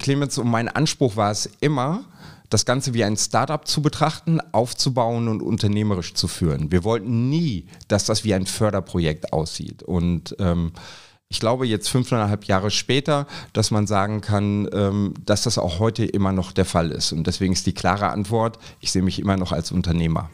[0.00, 2.04] Clemens, und mein Anspruch war es immer,
[2.48, 6.72] das Ganze wie ein Startup zu betrachten, aufzubauen und unternehmerisch zu führen.
[6.72, 9.84] Wir wollten nie, dass das wie ein Förderprojekt aussieht.
[9.84, 10.72] Und ähm,
[11.28, 16.04] ich glaube jetzt fünfeinhalb Jahre später, dass man sagen kann, ähm, dass das auch heute
[16.04, 17.12] immer noch der Fall ist.
[17.12, 20.28] Und deswegen ist die klare Antwort, ich sehe mich immer noch als Unternehmer.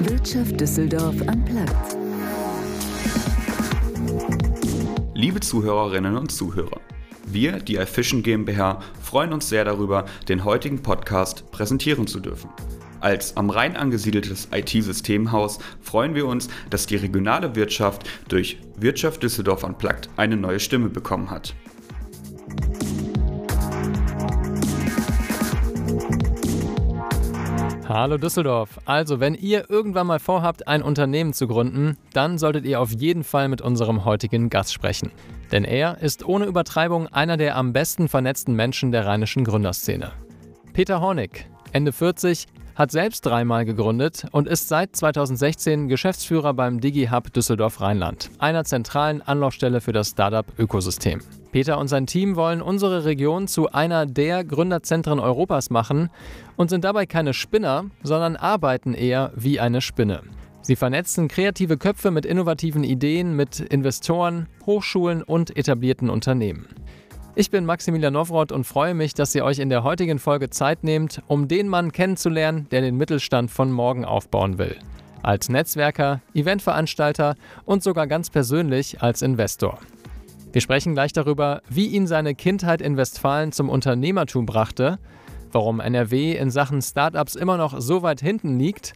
[0.00, 2.01] Wirtschaft Düsseldorf am Platz.
[5.22, 6.80] Liebe Zuhörerinnen und Zuhörer,
[7.24, 12.50] wir, die iFishing GmbH, freuen uns sehr darüber, den heutigen Podcast präsentieren zu dürfen.
[12.98, 19.62] Als am Rhein angesiedeltes IT-Systemhaus freuen wir uns, dass die regionale Wirtschaft durch Wirtschaft Düsseldorf
[19.62, 21.54] Unplugged eine neue Stimme bekommen hat.
[27.88, 28.78] Hallo Düsseldorf.
[28.84, 33.24] Also, wenn ihr irgendwann mal vorhabt, ein Unternehmen zu gründen, dann solltet ihr auf jeden
[33.24, 35.10] Fall mit unserem heutigen Gast sprechen.
[35.50, 40.12] Denn er ist ohne Übertreibung einer der am besten vernetzten Menschen der rheinischen Gründerszene.
[40.72, 47.32] Peter Hornig, Ende 40, hat selbst dreimal gegründet und ist seit 2016 Geschäftsführer beim DigiHub
[47.32, 51.20] Düsseldorf Rheinland, einer zentralen Anlaufstelle für das Startup-Ökosystem.
[51.52, 56.10] Peter und sein Team wollen unsere Region zu einer der Gründerzentren Europas machen
[56.56, 60.22] und sind dabei keine Spinner, sondern arbeiten eher wie eine Spinne.
[60.62, 66.68] Sie vernetzen kreative Köpfe mit innovativen Ideen mit Investoren, Hochschulen und etablierten Unternehmen.
[67.34, 70.84] Ich bin Maximilian Nowroth und freue mich, dass ihr euch in der heutigen Folge Zeit
[70.84, 74.76] nehmt, um den Mann kennenzulernen, der den Mittelstand von morgen aufbauen will.
[75.22, 79.78] Als Netzwerker, Eventveranstalter und sogar ganz persönlich als Investor.
[80.52, 84.98] Wir sprechen gleich darüber, wie ihn seine Kindheit in Westfalen zum Unternehmertum brachte,
[85.52, 88.92] warum NRW in Sachen Startups immer noch so weit hinten liegt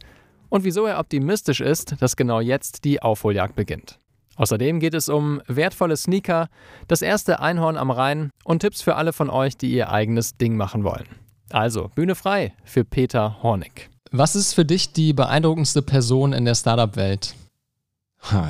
[0.51, 3.99] und wieso er optimistisch ist, dass genau jetzt die Aufholjagd beginnt.
[4.37, 6.49] Außerdem geht es um wertvolle Sneaker,
[6.89, 10.57] das erste Einhorn am Rhein und Tipps für alle von euch, die ihr eigenes Ding
[10.57, 11.07] machen wollen.
[11.51, 13.91] Also, Bühne frei für Peter Hornig.
[14.11, 17.35] Was ist für dich die beeindruckendste Person in der Startup-Welt?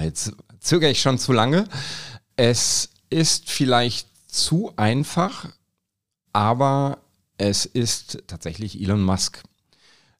[0.03, 1.65] Jetzt zögere ich schon zu lange.
[2.37, 5.49] Es ist vielleicht zu einfach,
[6.33, 6.99] aber
[7.39, 9.43] es ist tatsächlich Elon Musk.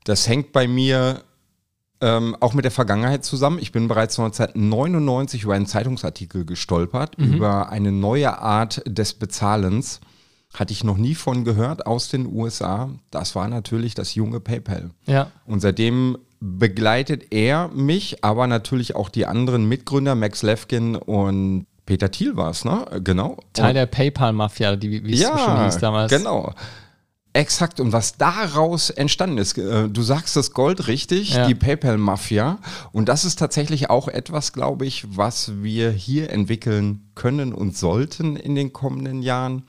[0.05, 1.23] Das hängt bei mir
[2.01, 3.59] ähm, auch mit der Vergangenheit zusammen.
[3.59, 7.35] Ich bin bereits 1999 über einen Zeitungsartikel gestolpert, mhm.
[7.35, 10.01] über eine neue Art des Bezahlens.
[10.55, 12.91] Hatte ich noch nie von gehört aus den USA.
[13.11, 14.91] Das war natürlich das junge PayPal.
[15.07, 15.31] Ja.
[15.45, 22.11] Und seitdem begleitet er mich, aber natürlich auch die anderen Mitgründer, Max Levkin und Peter
[22.11, 22.85] Thiel war es, ne?
[23.05, 23.39] Genau.
[23.53, 26.13] Teil und der PayPal-Mafia, wie es ja, schon hieß damals.
[26.13, 26.53] Genau.
[27.37, 27.81] Exakt.
[27.81, 31.47] Und was daraus entstanden ist, äh, du sagst das Gold richtig, ja.
[31.47, 32.59] die PayPal-Mafia.
[32.93, 38.37] Und das ist tatsächlich auch etwas, glaube ich, was wir hier entwickeln können und sollten
[38.37, 39.65] in den kommenden Jahren.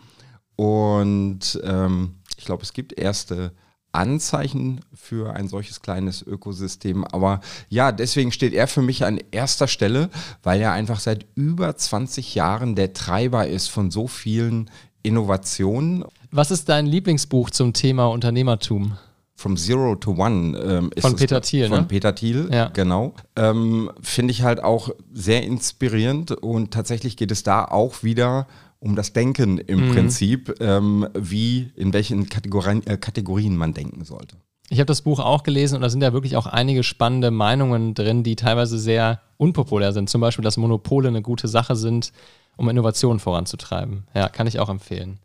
[0.56, 3.52] Und ähm, ich glaube, es gibt erste
[3.92, 7.04] Anzeichen für ein solches kleines Ökosystem.
[7.04, 10.10] Aber ja, deswegen steht er für mich an erster Stelle,
[10.42, 14.70] weil er einfach seit über 20 Jahren der Treiber ist von so vielen
[15.04, 16.06] Innovationen.
[16.32, 18.98] Was ist dein Lieblingsbuch zum Thema Unternehmertum?
[19.36, 21.86] From Zero to One ähm, ist von Peter Thiel, von ne?
[21.86, 22.70] Peter Thiel, ja.
[22.70, 23.14] genau.
[23.36, 28.48] Ähm, Finde ich halt auch sehr inspirierend und tatsächlich geht es da auch wieder
[28.80, 29.94] um das Denken im mhm.
[29.94, 34.38] Prinzip, ähm, wie in welchen Kategorien, äh, Kategorien man denken sollte.
[34.70, 37.94] Ich habe das Buch auch gelesen und da sind ja wirklich auch einige spannende Meinungen
[37.94, 40.10] drin, die teilweise sehr unpopulär sind.
[40.10, 42.12] Zum Beispiel, dass Monopole eine gute Sache sind,
[42.58, 44.08] um Innovationen voranzutreiben.
[44.14, 45.20] Ja, kann ich auch empfehlen.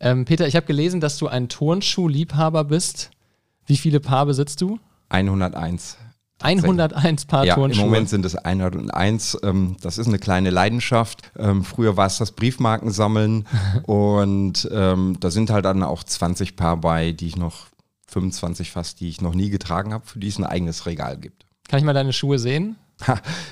[0.00, 3.10] Ähm, Peter, ich habe gelesen, dass du ein Turnschuhliebhaber bist.
[3.66, 4.78] Wie viele Paar besitzt du?
[5.10, 5.96] 101.
[6.40, 7.82] 101 Paar ja, Turnschuhe.
[7.82, 9.38] Im Moment sind es 101.
[9.42, 11.22] Ähm, das ist eine kleine Leidenschaft.
[11.36, 13.46] Ähm, früher war es das Briefmarkensammeln
[13.84, 17.66] und ähm, da sind halt dann auch 20 Paar bei, die ich noch,
[18.08, 21.44] 25 fast, die ich noch nie getragen habe, für die es ein eigenes Regal gibt.
[21.68, 22.76] Kann ich mal deine Schuhe sehen?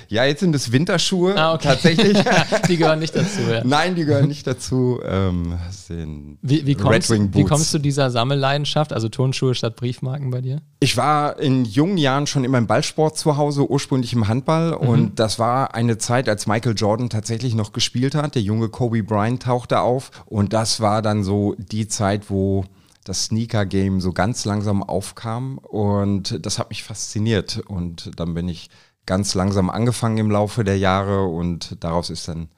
[0.09, 1.69] Ja, jetzt sind es Winterschuhe ah, okay.
[1.69, 2.17] tatsächlich.
[2.69, 3.41] die gehören nicht dazu.
[3.49, 3.63] Ja.
[3.63, 4.99] Nein, die gehören nicht dazu.
[5.03, 10.41] Ähm, sind wie, wie, kommst, wie kommst du dieser Sammelleidenschaft, also Turnschuhe statt Briefmarken bei
[10.41, 10.61] dir?
[10.79, 14.71] Ich war in jungen Jahren schon immer im Ballsport zu Hause, ursprünglich im Handball.
[14.71, 14.87] Mhm.
[14.87, 18.35] Und das war eine Zeit, als Michael Jordan tatsächlich noch gespielt hat.
[18.35, 20.11] Der junge Kobe Bryant tauchte auf.
[20.25, 22.65] Und das war dann so die Zeit, wo
[23.07, 25.57] das Sneaker-Game so ganz langsam aufkam.
[25.57, 27.61] Und das hat mich fasziniert.
[27.67, 28.69] Und dann bin ich
[29.07, 32.49] ganz langsam angefangen im Laufe der Jahre und daraus ist dann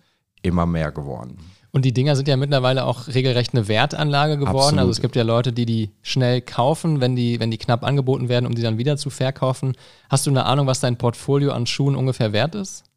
[0.42, 1.38] immer mehr geworden.
[1.72, 4.58] Und die Dinger sind ja mittlerweile auch regelrecht eine Wertanlage geworden.
[4.58, 4.80] Absolut.
[4.80, 8.28] Also es gibt ja Leute, die die schnell kaufen, wenn die, wenn die knapp angeboten
[8.28, 9.76] werden, um die dann wieder zu verkaufen.
[10.10, 12.89] Hast du eine Ahnung, was dein Portfolio an Schuhen ungefähr wert ist?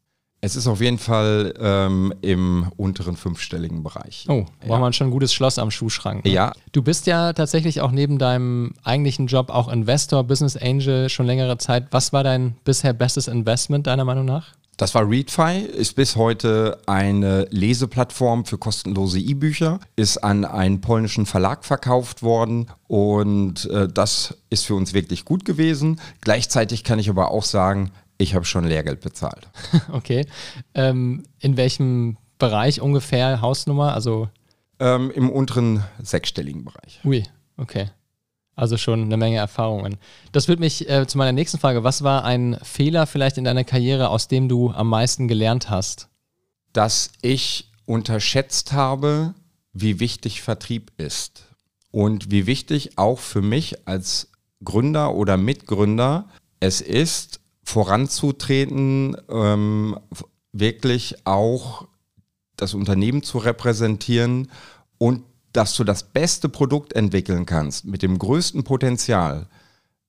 [0.45, 4.25] Es ist auf jeden Fall ähm, im unteren fünfstelligen Bereich.
[4.27, 4.77] Oh, ja.
[4.77, 6.25] man schon ein gutes Schloss am Schuhschrank.
[6.25, 6.31] Ne?
[6.31, 6.51] Ja.
[6.73, 11.57] Du bist ja tatsächlich auch neben deinem eigentlichen Job auch Investor, Business Angel schon längere
[11.59, 11.87] Zeit.
[11.91, 14.47] Was war dein bisher bestes Investment deiner Meinung nach?
[14.75, 21.25] Das war Readfy, ist bis heute eine Leseplattform für kostenlose E-Bücher, ist an einen polnischen
[21.25, 26.01] Verlag verkauft worden und äh, das ist für uns wirklich gut gewesen.
[26.21, 27.91] Gleichzeitig kann ich aber auch sagen,
[28.23, 29.47] ich habe schon Lehrgeld bezahlt.
[29.91, 30.25] okay.
[30.73, 33.93] Ähm, in welchem Bereich ungefähr Hausnummer?
[33.93, 34.29] Also
[34.79, 36.99] ähm, Im unteren sechsstelligen Bereich.
[37.05, 37.23] Ui,
[37.57, 37.89] okay.
[38.55, 39.97] Also schon eine Menge Erfahrungen.
[40.31, 41.83] Das führt mich äh, zu meiner nächsten Frage.
[41.83, 46.09] Was war ein Fehler vielleicht in deiner Karriere, aus dem du am meisten gelernt hast?
[46.71, 49.33] Dass ich unterschätzt habe,
[49.73, 51.45] wie wichtig Vertrieb ist.
[51.91, 54.29] Und wie wichtig auch für mich als
[54.63, 56.27] Gründer oder Mitgründer
[56.59, 57.39] es ist,
[57.73, 59.97] voranzutreten, ähm,
[60.51, 61.87] wirklich auch
[62.55, 64.51] das Unternehmen zu repräsentieren
[64.99, 65.23] und
[65.53, 69.49] dass du das beste Produkt entwickeln kannst mit dem größten Potenzial.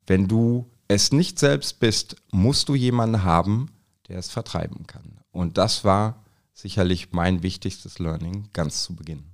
[0.06, 3.70] Wenn du es nicht selbst bist, musst du jemanden haben,
[4.08, 5.20] der es vertreiben kann.
[5.32, 6.22] Und das war
[6.52, 9.33] sicherlich mein wichtigstes Learning ganz zu Beginn.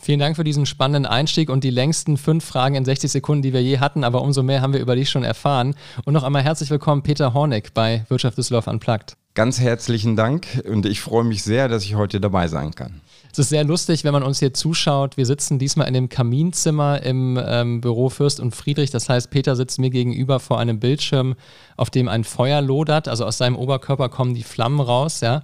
[0.00, 3.52] Vielen Dank für diesen spannenden Einstieg und die längsten fünf Fragen in 60 Sekunden, die
[3.52, 5.74] wir je hatten, aber umso mehr haben wir über dich schon erfahren.
[6.04, 9.16] Und noch einmal herzlich willkommen, Peter Horneck bei Wirtschaft Düsseldorf Unplugged.
[9.34, 13.00] Ganz herzlichen Dank und ich freue mich sehr, dass ich heute dabei sein kann.
[13.30, 15.16] Es ist sehr lustig, wenn man uns hier zuschaut.
[15.16, 18.90] Wir sitzen diesmal in dem Kaminzimmer im ähm, Büro Fürst und Friedrich.
[18.90, 21.34] Das heißt, Peter sitzt mir gegenüber vor einem Bildschirm,
[21.76, 23.08] auf dem ein Feuer lodert.
[23.08, 25.20] Also aus seinem Oberkörper kommen die Flammen raus.
[25.20, 25.42] Ja?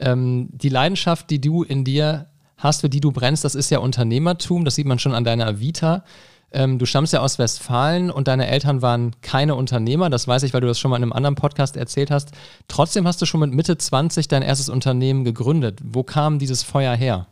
[0.00, 2.26] Ähm, die Leidenschaft, die du in dir
[2.56, 5.60] hast, für die du brennst, das ist ja Unternehmertum, das sieht man schon an deiner
[5.60, 6.04] Vita.
[6.52, 10.54] Ähm, du stammst ja aus Westfalen und deine Eltern waren keine Unternehmer, das weiß ich,
[10.54, 12.30] weil du das schon mal in einem anderen Podcast erzählt hast.
[12.68, 15.80] Trotzdem hast du schon mit Mitte 20 dein erstes Unternehmen gegründet.
[15.84, 17.26] Wo kam dieses Feuer her?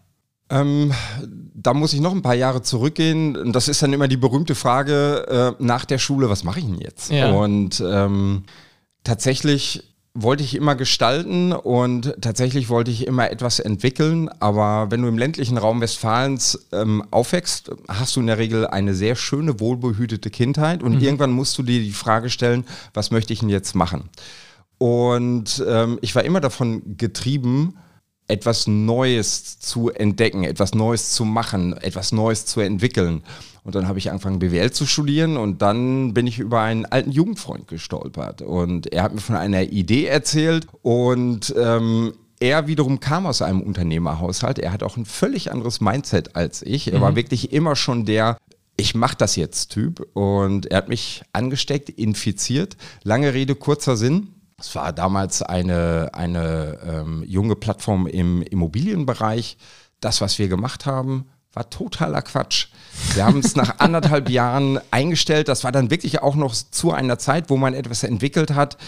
[0.50, 0.92] Ähm,
[1.54, 3.52] da muss ich noch ein paar Jahre zurückgehen.
[3.52, 6.78] Das ist dann immer die berühmte Frage äh, nach der Schule, was mache ich denn
[6.78, 7.10] jetzt?
[7.10, 7.32] Ja.
[7.32, 8.42] Und ähm,
[9.04, 14.31] tatsächlich wollte ich immer gestalten und tatsächlich wollte ich immer etwas entwickeln.
[14.38, 18.94] Aber wenn du im ländlichen Raum Westfalens ähm, aufwächst, hast du in der Regel eine
[18.94, 21.00] sehr schöne, wohlbehütete Kindheit und mhm.
[21.00, 22.64] irgendwann musst du dir die Frage stellen,
[22.94, 24.08] was möchte ich denn jetzt machen?
[24.78, 27.76] Und ähm, ich war immer davon getrieben,
[28.28, 33.22] etwas Neues zu entdecken, etwas Neues zu machen, etwas Neues zu entwickeln.
[33.64, 37.10] Und dann habe ich angefangen, BWL zu studieren und dann bin ich über einen alten
[37.10, 38.42] Jugendfreund gestolpert.
[38.42, 43.62] Und er hat mir von einer Idee erzählt und ähm, er wiederum kam aus einem
[43.62, 44.58] Unternehmerhaushalt.
[44.58, 46.92] Er hat auch ein völlig anderes Mindset als ich.
[46.92, 47.02] Er mhm.
[47.02, 48.36] war wirklich immer schon der,
[48.76, 50.06] ich mache das jetzt Typ.
[50.14, 52.76] Und er hat mich angesteckt, infiziert.
[53.02, 54.28] Lange Rede, kurzer Sinn.
[54.64, 59.58] Es war damals eine, eine ähm, junge Plattform im Immobilienbereich.
[60.00, 62.69] Das, was wir gemacht haben, war totaler Quatsch.
[63.12, 65.49] Wir haben es nach anderthalb Jahren eingestellt.
[65.49, 68.78] Das war dann wirklich auch noch zu einer Zeit, wo man etwas entwickelt hat.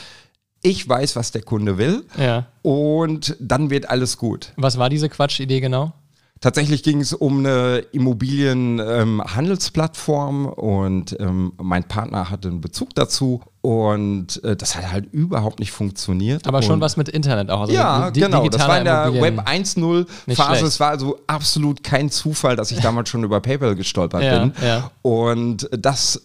[0.63, 2.07] Ich weiß, was der Kunde will.
[2.17, 2.47] Ja.
[2.63, 4.55] Und dann wird alles gut.
[4.57, 5.93] Was war diese Quatschidee genau?
[6.41, 13.41] Tatsächlich ging es um eine Immobilienhandelsplattform ähm, und ähm, mein Partner hatte einen Bezug dazu
[13.63, 16.47] und äh, das hat halt überhaupt nicht funktioniert.
[16.47, 17.63] Aber schon was mit Internet auch.
[17.63, 18.47] Also ja, genau.
[18.49, 20.67] Das war in der Web 1.0 Phase.
[20.67, 24.53] Es war also absolut kein Zufall, dass ich damals schon über PayPal gestolpert ja, bin.
[24.63, 24.91] Ja.
[25.03, 26.21] Und das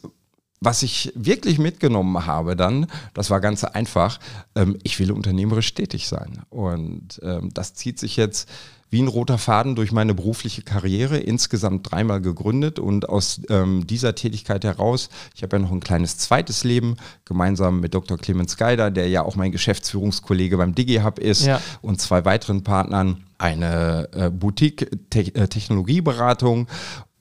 [0.63, 4.20] was ich wirklich mitgenommen habe dann, das war ganz einfach,
[4.53, 6.44] ähm, ich will unternehmerisch tätig sein.
[6.51, 8.48] Und ähm, das zieht sich jetzt
[8.92, 14.14] wie ein roter Faden durch meine berufliche Karriere, insgesamt dreimal gegründet und aus ähm, dieser
[14.16, 18.18] Tätigkeit heraus, ich habe ja noch ein kleines zweites Leben, gemeinsam mit Dr.
[18.18, 21.62] Clemens Geider, der ja auch mein Geschäftsführungskollege beim DigiHub ist ja.
[21.82, 26.68] und zwei weiteren Partnern, eine äh, Boutique-Technologieberatung -Te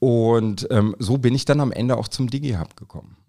[0.01, 3.20] und ähm, so bin ich dann am Ende auch zum DigiHub gekommen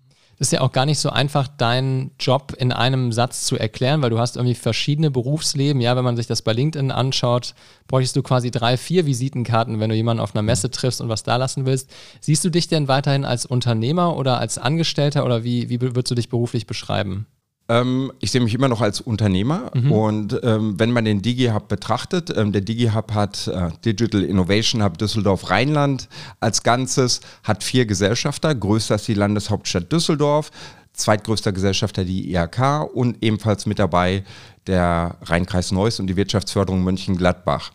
[0.42, 4.10] ist ja auch gar nicht so einfach, deinen Job in einem Satz zu erklären, weil
[4.10, 5.80] du hast irgendwie verschiedene Berufsleben.
[5.82, 7.54] Ja, wenn man sich das bei LinkedIn anschaut,
[7.88, 11.22] bräuchtest du quasi drei, vier Visitenkarten, wenn du jemanden auf einer Messe triffst und was
[11.22, 11.92] da lassen willst.
[12.22, 16.16] Siehst du dich denn weiterhin als Unternehmer oder als Angestellter oder wie, wie würdest du
[16.16, 17.28] dich beruflich beschreiben?
[17.72, 19.92] Ähm, ich sehe mich immer noch als Unternehmer mhm.
[19.94, 24.98] und ähm, wenn man den DigiHub betrachtet, ähm, der DigiHub hat äh, Digital Innovation Hub
[24.98, 26.10] Düsseldorf Rheinland
[26.42, 30.51] als Ganzes, hat vier Gesellschafter, größter ist die Landeshauptstadt Düsseldorf,
[30.92, 34.25] zweitgrößter Gesellschafter die IHK und ebenfalls mit dabei
[34.68, 37.72] der Rheinkreis Neuss und die Wirtschaftsförderung Mönchengladbach.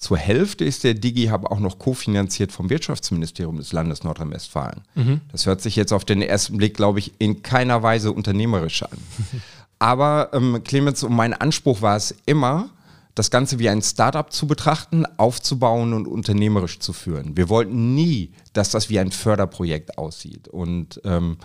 [0.00, 4.80] Zur Hälfte ist der DigiHub auch noch kofinanziert vom Wirtschaftsministerium des Landes Nordrhein-Westfalen.
[4.94, 5.20] Mhm.
[5.30, 8.96] Das hört sich jetzt auf den ersten Blick, glaube ich, in keiner Weise unternehmerisch an.
[9.78, 12.70] Aber ähm, Clemens, mein Anspruch war es immer,
[13.14, 17.36] das Ganze wie ein Startup zu betrachten, aufzubauen und unternehmerisch zu führen.
[17.36, 20.48] Wir wollten nie, dass das wie ein Förderprojekt aussieht.
[20.48, 21.36] Und ähm,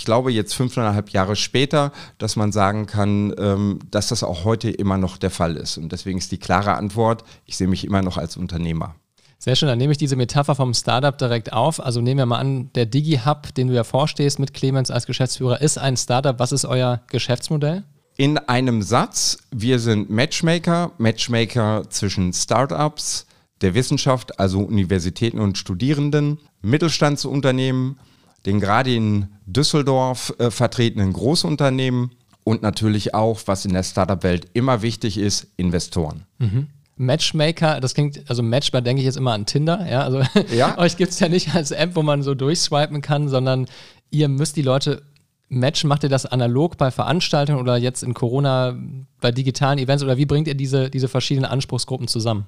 [0.00, 4.70] ich glaube jetzt fünfeinhalb Jahre später, dass man sagen kann, ähm, dass das auch heute
[4.70, 5.76] immer noch der Fall ist.
[5.76, 8.94] Und deswegen ist die klare Antwort, ich sehe mich immer noch als Unternehmer.
[9.38, 11.84] Sehr schön, dann nehme ich diese Metapher vom Startup direkt auf.
[11.84, 15.60] Also nehmen wir mal an, der DigiHub, den du ja vorstehst mit Clemens als Geschäftsführer,
[15.60, 16.38] ist ein Startup.
[16.38, 17.84] Was ist euer Geschäftsmodell?
[18.16, 23.26] In einem Satz, wir sind Matchmaker, Matchmaker zwischen Startups,
[23.60, 27.98] der Wissenschaft, also Universitäten und Studierenden, Mittelstandsunternehmen,
[28.46, 32.12] den gerade in Düsseldorf äh, vertretenen Großunternehmen
[32.44, 36.24] und natürlich auch, was in der Startup-Welt immer wichtig ist, Investoren.
[36.38, 36.68] Mhm.
[36.96, 40.22] Matchmaker, das klingt, also Matchbar denke ich jetzt immer an Tinder, ja, also
[40.54, 40.76] ja?
[40.78, 43.66] euch gibt es ja nicht als App, wo man so durchswipen kann, sondern
[44.10, 45.02] ihr müsst die Leute
[45.48, 45.88] matchen.
[45.88, 48.76] Macht ihr das analog bei Veranstaltungen oder jetzt in Corona
[49.20, 52.46] bei digitalen Events oder wie bringt ihr diese, diese verschiedenen Anspruchsgruppen zusammen?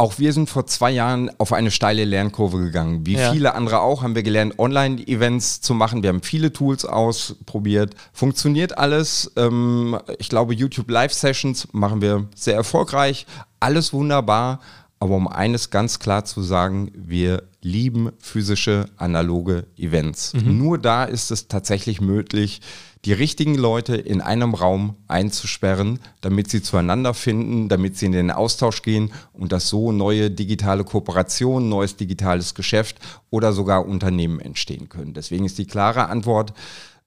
[0.00, 3.04] Auch wir sind vor zwei Jahren auf eine steile Lernkurve gegangen.
[3.04, 3.32] Wie ja.
[3.32, 6.04] viele andere auch haben wir gelernt, Online-Events zu machen.
[6.04, 7.96] Wir haben viele Tools ausprobiert.
[8.12, 9.32] Funktioniert alles.
[9.34, 13.26] Ähm, ich glaube, YouTube Live-Sessions machen wir sehr erfolgreich.
[13.58, 14.60] Alles wunderbar.
[15.00, 20.34] Aber um eines ganz klar zu sagen, wir lieben physische, analoge Events.
[20.34, 20.58] Mhm.
[20.58, 22.60] Nur da ist es tatsächlich möglich,
[23.04, 28.30] die richtigen Leute in einem Raum einzusperren, damit sie zueinander finden, damit sie in den
[28.30, 32.98] Austausch gehen und dass so neue digitale Kooperationen, neues digitales Geschäft
[33.30, 35.14] oder sogar Unternehmen entstehen können.
[35.14, 36.52] Deswegen ist die klare Antwort,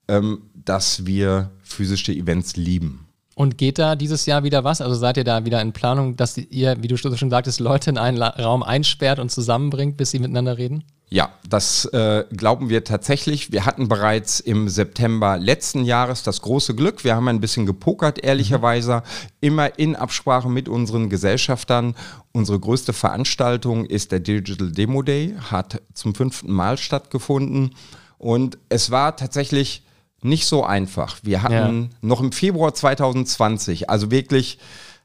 [0.08, 3.08] ähm, dass wir physische Events lieben.
[3.42, 4.82] Und geht da dieses Jahr wieder was?
[4.82, 7.98] Also seid ihr da wieder in Planung, dass ihr, wie du schon sagtest, Leute in
[7.98, 10.84] einen Raum einsperrt und zusammenbringt, bis sie miteinander reden?
[11.10, 13.52] Ja, das äh, glauben wir tatsächlich.
[13.52, 17.04] Wir hatten bereits im September letzten Jahres das große Glück.
[17.04, 19.02] Wir haben ein bisschen gepokert, ehrlicherweise,
[19.40, 21.96] immer in Absprache mit unseren Gesellschaftern.
[22.34, 27.74] Unsere größte Veranstaltung ist der Digital Demo Day, hat zum fünften Mal stattgefunden.
[28.20, 29.82] Und es war tatsächlich
[30.22, 31.18] nicht so einfach.
[31.24, 31.98] Wir hatten ja.
[32.02, 34.60] noch im Februar 2020, also wirklich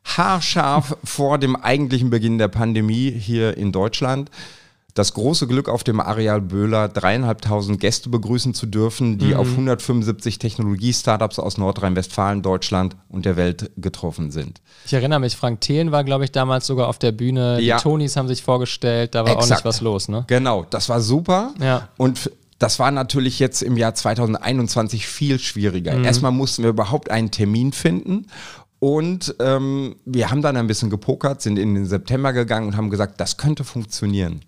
[0.05, 4.31] haarscharf vor dem eigentlichen Beginn der Pandemie hier in Deutschland,
[4.97, 9.37] das große Glück auf dem Areal Böhler dreieinhalbtausend Gäste begrüßen zu dürfen, die mhm.
[9.37, 14.63] auf 175 Technologie-Startups aus Nordrhein-Westfalen, Deutschland und der Welt getroffen sind.
[14.87, 17.61] Ich erinnere mich, Frank Thelen war, glaube ich, damals sogar auf der Bühne.
[17.61, 17.77] Ja.
[17.77, 19.45] Die Tonis haben sich vorgestellt, da war Exakt.
[19.45, 20.25] auch nicht was los, ne?
[20.29, 21.53] Genau, das war super.
[21.61, 21.89] Ja.
[21.99, 25.97] Und das war natürlich jetzt im Jahr 2021 viel schwieriger.
[25.97, 26.05] Mhm.
[26.05, 28.27] Erstmal mussten wir überhaupt einen Termin finden
[28.79, 32.91] und ähm, wir haben dann ein bisschen gepokert, sind in den September gegangen und haben
[32.91, 34.43] gesagt, das könnte funktionieren.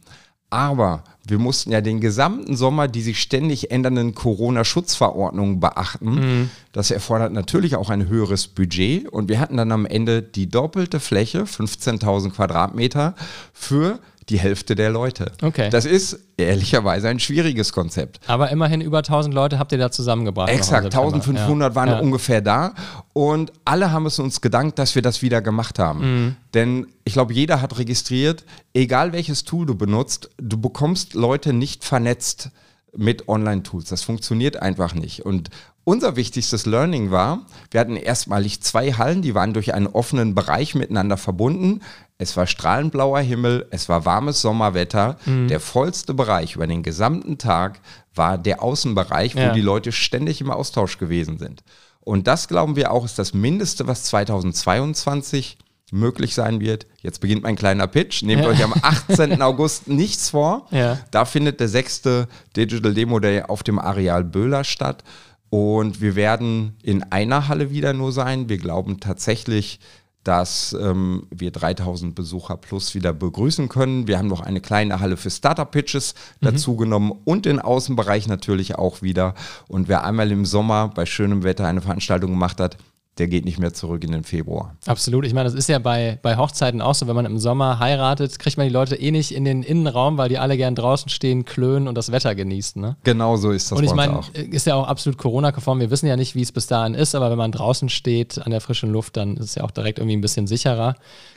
[0.50, 6.14] Aber wir mussten ja den gesamten Sommer die sich ständig ändernden Corona-Schutzverordnungen beachten.
[6.14, 6.50] Mhm.
[6.72, 9.08] Das erfordert natürlich auch ein höheres Budget.
[9.08, 13.14] Und wir hatten dann am Ende die doppelte Fläche, 15.000 Quadratmeter,
[13.52, 13.98] für
[14.30, 15.32] die Hälfte der Leute.
[15.42, 15.70] Okay.
[15.70, 18.20] Das ist ehrlicherweise ein schwieriges Konzept.
[18.26, 20.50] Aber immerhin über 1000 Leute habt ihr da zusammengebracht.
[20.50, 21.74] Exakt, 1500 ja.
[21.74, 21.98] waren ja.
[22.00, 22.74] ungefähr da
[23.12, 26.00] und alle haben es uns gedankt, dass wir das wieder gemacht haben.
[26.00, 26.36] Mhm.
[26.54, 28.44] Denn ich glaube, jeder hat registriert,
[28.74, 32.50] egal welches Tool du benutzt, du bekommst Leute nicht vernetzt
[32.96, 33.88] mit Online-Tools.
[33.88, 35.24] Das funktioniert einfach nicht.
[35.24, 35.50] Und
[35.88, 40.74] unser wichtigstes Learning war, wir hatten erstmalig zwei Hallen, die waren durch einen offenen Bereich
[40.74, 41.80] miteinander verbunden.
[42.18, 45.16] Es war strahlend blauer Himmel, es war warmes Sommerwetter.
[45.24, 45.48] Mhm.
[45.48, 47.80] Der vollste Bereich über den gesamten Tag
[48.14, 49.52] war der Außenbereich, wo ja.
[49.54, 51.62] die Leute ständig im Austausch gewesen sind.
[52.00, 55.56] Und das glauben wir auch ist das Mindeste, was 2022
[55.90, 56.86] möglich sein wird.
[57.00, 58.22] Jetzt beginnt mein kleiner Pitch.
[58.22, 58.48] Nehmt ja.
[58.48, 59.40] euch am 18.
[59.42, 60.66] August nichts vor.
[60.70, 60.98] Ja.
[61.10, 65.02] Da findet der sechste Digital Demo Day auf dem Areal Böhler statt.
[65.50, 68.48] Und wir werden in einer Halle wieder nur sein.
[68.48, 69.80] Wir glauben tatsächlich,
[70.24, 74.06] dass ähm, wir 3000 Besucher plus wieder begrüßen können.
[74.06, 76.46] Wir haben noch eine kleine Halle für Startup-Pitches mhm.
[76.46, 79.34] dazu genommen und den Außenbereich natürlich auch wieder.
[79.68, 82.76] Und wer einmal im Sommer bei schönem Wetter eine Veranstaltung gemacht hat,
[83.18, 84.76] der geht nicht mehr zurück in den Februar.
[84.86, 85.26] Absolut.
[85.26, 88.38] Ich meine, das ist ja bei, bei Hochzeiten auch so, wenn man im Sommer heiratet,
[88.38, 91.44] kriegt man die Leute eh nicht in den Innenraum, weil die alle gern draußen stehen,
[91.44, 92.80] klönen und das Wetter genießen.
[92.80, 92.96] Ne?
[93.04, 95.80] Genau so ist das Und ich meine, ist ja auch absolut Corona-konform.
[95.80, 98.50] Wir wissen ja nicht, wie es bis dahin ist, aber wenn man draußen steht an
[98.50, 100.94] der frischen Luft, dann ist es ja auch direkt irgendwie ein bisschen sicherer.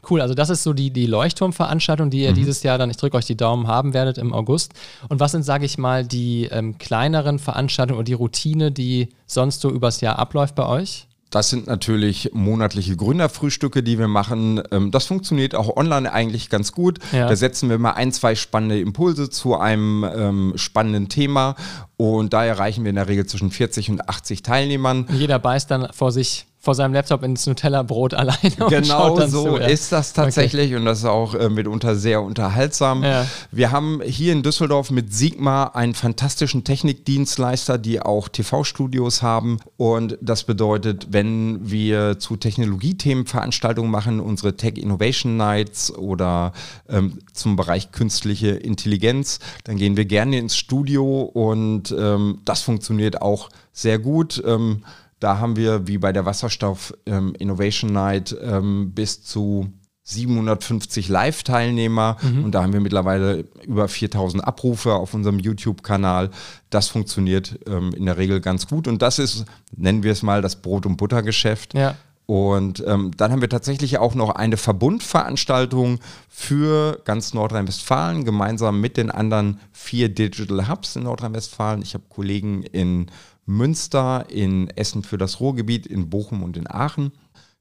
[0.10, 2.36] Cool, also das ist so die, die Leuchtturmveranstaltung, die ihr mhm.
[2.36, 4.74] dieses Jahr dann, ich drücke euch die Daumen, haben werdet im August.
[5.10, 9.62] Und was sind, sage ich mal, die ähm, kleineren Veranstaltungen oder die Routine, die sonst
[9.62, 11.08] so übers Jahr abläuft bei euch?
[11.32, 14.62] Das sind natürlich monatliche Gründerfrühstücke, die wir machen.
[14.72, 17.00] Ähm, das funktioniert auch online eigentlich ganz gut.
[17.14, 17.28] Ja.
[17.28, 21.56] Da setzen wir mal ein, zwei spannende Impulse zu einem ähm, spannenden Thema
[21.98, 25.08] und da erreichen wir in der Regel zwischen 40 und 80 Teilnehmern.
[25.12, 28.56] Jeder beißt dann vor sich vor seinem Laptop ins Nutella-Brot alleine.
[28.70, 29.66] Genau so zu, ja.
[29.66, 30.76] ist das tatsächlich okay.
[30.76, 33.04] und das ist auch äh, mitunter sehr unterhaltsam.
[33.04, 33.26] Ja.
[33.52, 40.20] Wir haben hier in Düsseldorf mit Sigma einen fantastischen Technikdienstleister, die auch TV-Studios haben und
[40.22, 46.54] das bedeutet, wenn wir zu Technologiethemen Veranstaltungen machen, unsere Tech Innovation Nights oder
[46.88, 53.20] ähm, zum Bereich künstliche Intelligenz, dann gehen wir gerne ins Studio und ähm, das funktioniert
[53.22, 54.42] auch sehr gut.
[54.46, 54.84] Ähm,
[55.22, 59.72] da haben wir, wie bei der Wasserstoff ähm, Innovation Night, ähm, bis zu
[60.04, 62.44] 750 Live-Teilnehmer mhm.
[62.46, 66.32] und da haben wir mittlerweile über 4000 Abrufe auf unserem YouTube-Kanal.
[66.72, 70.42] Das funktioniert ähm, in der Regel ganz gut und das ist, nennen wir es mal,
[70.42, 71.76] das Brot- und Buttergeschäft.
[71.76, 71.96] Ja.
[72.26, 76.00] Und ähm, dann haben wir tatsächlich auch noch eine Verbundveranstaltung
[76.30, 81.82] für ganz Nordrhein-Westfalen, gemeinsam mit den anderen vier Digital Hubs in Nordrhein-Westfalen.
[81.82, 83.08] Ich habe Kollegen in
[83.46, 87.12] Münster, in Essen für das Ruhrgebiet, in Bochum und in Aachen.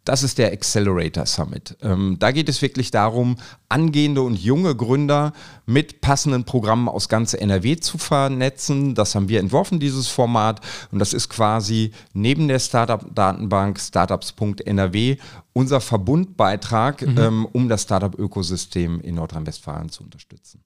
[0.04, 1.76] Das ist der Accelerator Summit.
[1.82, 3.36] Ähm, da geht es wirklich darum,
[3.68, 5.34] angehende und junge Gründer
[5.66, 8.94] mit passenden Programmen aus ganz NRW zu vernetzen.
[8.94, 10.62] Das haben wir entworfen, dieses Format.
[10.90, 15.16] Und das ist quasi neben der Startup-Datenbank startups.nrw
[15.52, 17.18] unser Verbundbeitrag, mhm.
[17.18, 20.64] ähm, um das Startup-Ökosystem in Nordrhein-Westfalen zu unterstützen.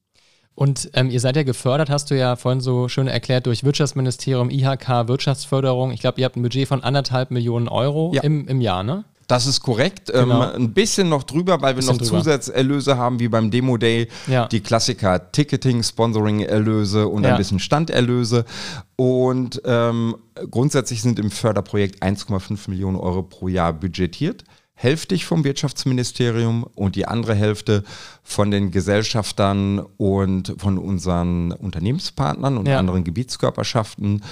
[0.54, 4.50] Und ähm, ihr seid ja gefördert, hast du ja vorhin so schön erklärt, durch Wirtschaftsministerium,
[4.50, 5.90] IHK, Wirtschaftsförderung.
[5.90, 8.22] Ich glaube, ihr habt ein Budget von anderthalb Millionen Euro ja.
[8.22, 9.04] im, im Jahr, ne?
[9.26, 10.10] Das ist korrekt.
[10.12, 10.42] Ähm, genau.
[10.44, 12.18] Ähm, ein bisschen noch drüber, weil wir noch drüber.
[12.18, 14.08] Zusatzerlöse haben, wie beim Demo Day.
[14.26, 14.46] Ja.
[14.48, 17.30] Die Klassiker Ticketing, Sponsoring-Erlöse und ja.
[17.30, 18.44] ein bisschen Standerlöse.
[18.96, 20.16] Und ähm,
[20.50, 24.44] grundsätzlich sind im Förderprojekt 1,5 Millionen Euro pro Jahr budgetiert
[24.74, 27.84] hälftig vom Wirtschaftsministerium und die andere Hälfte
[28.22, 32.78] von den Gesellschaftern und von unseren Unternehmenspartnern und ja.
[32.78, 34.22] anderen Gebietskörperschaften.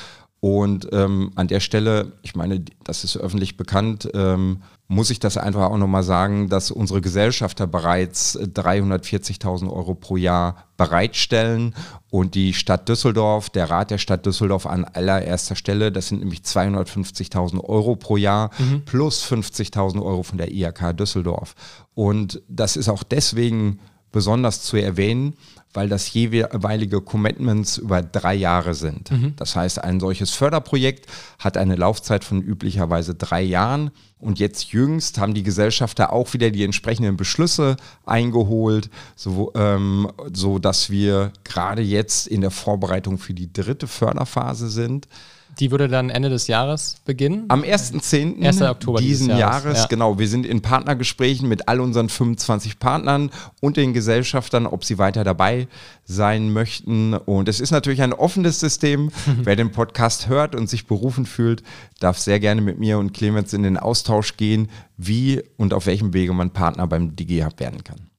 [0.40, 5.38] Und ähm, an der Stelle, ich meine, das ist öffentlich bekannt, ähm, muss ich das
[5.38, 11.74] einfach auch nochmal sagen, dass unsere Gesellschafter bereits 340.000 Euro pro Jahr bereitstellen
[12.10, 16.40] und die Stadt Düsseldorf, der Rat der Stadt Düsseldorf an allererster Stelle, das sind nämlich
[16.40, 18.82] 250.000 Euro pro Jahr mhm.
[18.84, 21.54] plus 50.000 Euro von der IHK Düsseldorf.
[21.94, 23.78] Und das ist auch deswegen
[24.12, 25.34] besonders zu erwähnen,
[25.74, 29.10] weil das jeweilige Commitments über drei Jahre sind.
[29.10, 29.34] Mhm.
[29.36, 31.06] Das heißt, ein solches Förderprojekt
[31.38, 33.90] hat eine Laufzeit von üblicherweise drei Jahren.
[34.18, 40.58] Und jetzt jüngst haben die Gesellschafter auch wieder die entsprechenden Beschlüsse eingeholt, so, ähm, so
[40.58, 45.08] dass wir gerade jetzt in der Vorbereitung für die dritte Förderphase sind.
[45.58, 47.44] Die würde dann Ende des Jahres beginnen?
[47.48, 48.98] Am 1.10.
[48.98, 49.86] diesen Jahres, Jahres ja.
[49.86, 50.18] genau.
[50.18, 55.24] Wir sind in Partnergesprächen mit all unseren 25 Partnern und den Gesellschaftern, ob sie weiter
[55.24, 55.68] dabei
[56.04, 57.14] sein möchten.
[57.14, 59.10] Und es ist natürlich ein offenes System.
[59.42, 61.62] Wer den Podcast hört und sich berufen fühlt,
[62.00, 66.14] darf sehr gerne mit mir und Clemens in den Austausch gehen, wie und auf welchem
[66.14, 68.11] Wege man Partner beim DigiHub werden kann.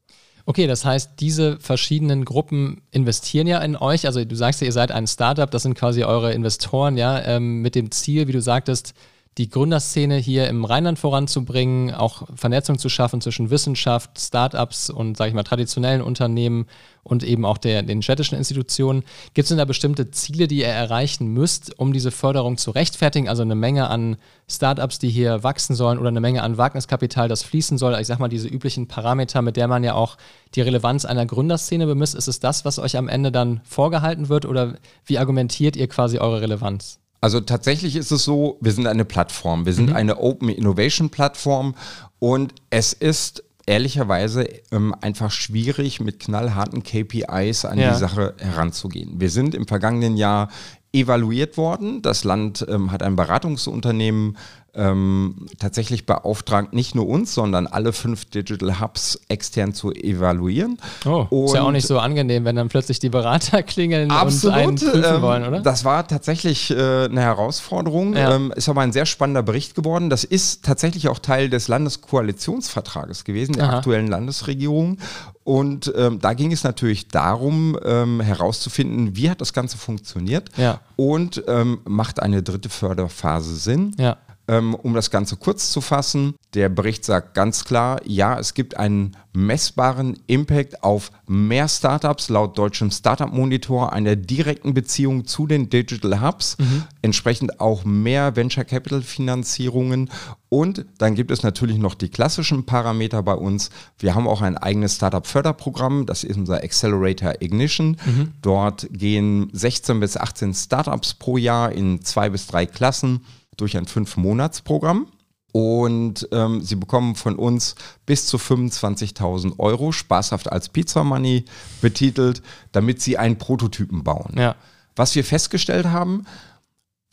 [0.46, 4.06] Okay, das heißt, diese verschiedenen Gruppen investieren ja in euch.
[4.06, 7.62] Also du sagst ja, ihr seid ein Startup, das sind quasi eure Investoren, ja, ähm,
[7.62, 8.94] mit dem Ziel, wie du sagtest,
[9.38, 15.30] die Gründerszene hier im Rheinland voranzubringen, auch Vernetzung zu schaffen zwischen Wissenschaft, Startups und, sage
[15.30, 16.68] ich mal, traditionellen Unternehmen
[17.02, 19.04] und eben auch der, den städtischen Institutionen.
[19.34, 23.28] Gibt es denn da bestimmte Ziele, die ihr erreichen müsst, um diese Förderung zu rechtfertigen?
[23.28, 24.18] Also eine Menge an
[24.48, 28.00] Startups, die hier wachsen sollen oder eine Menge an Wagniskapital, das fließen soll?
[28.00, 30.18] Ich sage mal, diese üblichen Parameter, mit der man ja auch
[30.54, 32.14] die Relevanz einer Gründerszene bemisst.
[32.14, 36.20] Ist es das, was euch am Ende dann vorgehalten wird oder wie argumentiert ihr quasi
[36.20, 37.00] eure Relevanz?
[37.24, 39.96] Also tatsächlich ist es so, wir sind eine Plattform, wir sind mhm.
[39.96, 41.74] eine Open Innovation Plattform
[42.20, 47.94] und es ist ehrlicherweise ähm, einfach schwierig, mit knallharten KPIs an ja.
[47.94, 49.22] die Sache heranzugehen.
[49.22, 50.50] Wir sind im vergangenen Jahr
[50.92, 52.02] evaluiert worden.
[52.02, 54.36] Das Land ähm, hat ein Beratungsunternehmen
[54.76, 60.78] ähm, tatsächlich beauftragt, nicht nur uns, sondern alle fünf Digital Hubs extern zu evaluieren.
[61.06, 64.58] Oh, und ist ja auch nicht so angenehm, wenn dann plötzlich die Berater klingeln absolut,
[64.58, 65.60] und einen prüfen ähm, wollen, oder?
[65.62, 68.16] Das war tatsächlich äh, eine Herausforderung.
[68.16, 68.36] Ja.
[68.36, 70.10] Ähm, ist aber ein sehr spannender Bericht geworden.
[70.10, 73.78] Das ist tatsächlich auch Teil des Landeskoalitionsvertrages gewesen, der Aha.
[73.78, 74.98] aktuellen Landesregierung.
[75.44, 80.80] Und ähm, da ging es natürlich darum, ähm, herauszufinden, wie hat das Ganze funktioniert ja.
[80.96, 83.94] und ähm, macht eine dritte Förderphase Sinn.
[84.00, 84.18] Ja.
[84.46, 88.76] Ähm, um das Ganze kurz zu fassen, der Bericht sagt ganz klar, ja, es gibt
[88.76, 95.70] einen messbaren Impact auf mehr Startups laut deutschem Startup Monitor, einer direkten Beziehung zu den
[95.70, 96.84] Digital Hubs, mhm.
[97.02, 100.10] entsprechend auch mehr Venture Capital Finanzierungen
[100.50, 103.70] und dann gibt es natürlich noch die klassischen Parameter bei uns.
[103.98, 107.98] Wir haben auch ein eigenes Startup Förderprogramm, das ist unser Accelerator Ignition.
[108.06, 108.34] Mhm.
[108.42, 113.22] Dort gehen 16 bis 18 Startups pro Jahr in zwei bis drei Klassen
[113.58, 115.08] durch ein Fünf-Monats-Programm.
[115.52, 117.76] Und ähm, sie bekommen von uns
[118.08, 121.46] bis zu 25.000 Euro, spaßhaft als Pizza Money
[121.80, 124.34] betitelt, damit sie einen Prototypen bauen.
[124.36, 124.56] Ja.
[124.96, 126.26] Was wir festgestellt haben,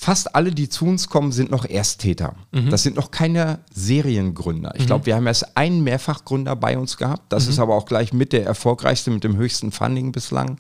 [0.01, 2.35] fast alle, die zu uns kommen, sind noch Ersttäter.
[2.53, 2.71] Mhm.
[2.71, 4.73] Das sind noch keine Seriengründer.
[4.75, 4.87] Ich mhm.
[4.87, 7.31] glaube, wir haben erst einen Mehrfachgründer bei uns gehabt.
[7.31, 7.51] Das mhm.
[7.51, 10.57] ist aber auch gleich mit der erfolgreichste, mit dem höchsten Funding bislang.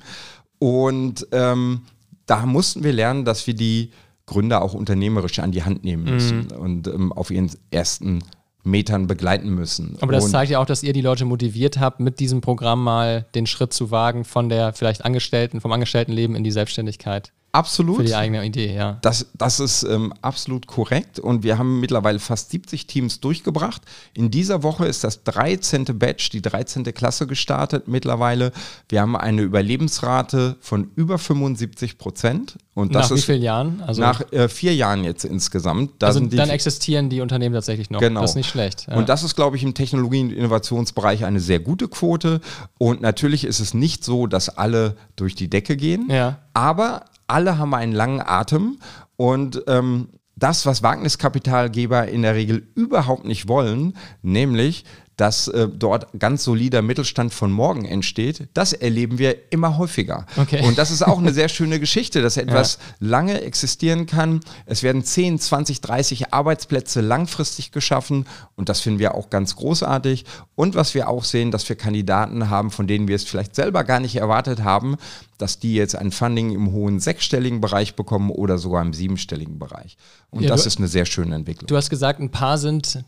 [0.58, 1.86] Und ähm,
[2.26, 3.92] da mussten wir lernen, dass wir die
[4.30, 6.60] Gründer auch unternehmerisch an die Hand nehmen müssen mhm.
[6.60, 8.20] und ähm, auf ihren ersten
[8.62, 9.96] Metern begleiten müssen.
[10.00, 12.84] Aber das und zeigt ja auch, dass ihr die Leute motiviert habt, mit diesem Programm
[12.84, 17.32] mal den Schritt zu wagen von der vielleicht Angestellten, vom Angestelltenleben in die Selbstständigkeit.
[17.52, 17.96] Absolut.
[17.96, 18.98] Für die eigene Idee, ja.
[19.02, 23.82] Das, das ist ähm, absolut korrekt und wir haben mittlerweile fast 70 Teams durchgebracht.
[24.14, 25.84] In dieser Woche ist das 13.
[25.98, 26.84] Batch, die 13.
[26.94, 28.52] Klasse gestartet mittlerweile.
[28.88, 32.56] Wir haben eine Überlebensrate von über 75 Prozent.
[32.74, 33.82] Und das nach ist wie vielen Jahren?
[33.84, 35.94] Also nach äh, vier Jahren jetzt insgesamt.
[35.98, 38.00] Da also dann existieren die Unternehmen tatsächlich noch.
[38.00, 38.20] Genau.
[38.20, 38.86] Das ist nicht schlecht.
[38.88, 38.96] Ja.
[38.96, 42.40] Und das ist, glaube ich, im Technologie- und Innovationsbereich eine sehr gute Quote.
[42.78, 46.06] Und natürlich ist es nicht so, dass alle durch die Decke gehen.
[46.08, 46.38] Ja.
[46.54, 48.78] Aber alle haben einen langen Atem
[49.16, 54.84] und ähm, das, was Wagniskapitalgeber in der Regel überhaupt nicht wollen, nämlich
[55.20, 60.24] dass äh, dort ganz solider Mittelstand von morgen entsteht, das erleben wir immer häufiger.
[60.38, 60.64] Okay.
[60.64, 63.08] Und das ist auch eine sehr schöne Geschichte, dass etwas ja.
[63.08, 64.40] lange existieren kann.
[64.64, 68.24] Es werden 10, 20, 30 Arbeitsplätze langfristig geschaffen
[68.56, 70.24] und das finden wir auch ganz großartig.
[70.54, 73.84] Und was wir auch sehen, dass wir Kandidaten haben, von denen wir es vielleicht selber
[73.84, 74.96] gar nicht erwartet haben,
[75.36, 79.98] dass die jetzt ein Funding im hohen sechsstelligen Bereich bekommen oder sogar im siebenstelligen Bereich.
[80.30, 81.66] Und ja, das ist eine sehr schöne Entwicklung.
[81.66, 83.04] Du hast gesagt, ein paar sind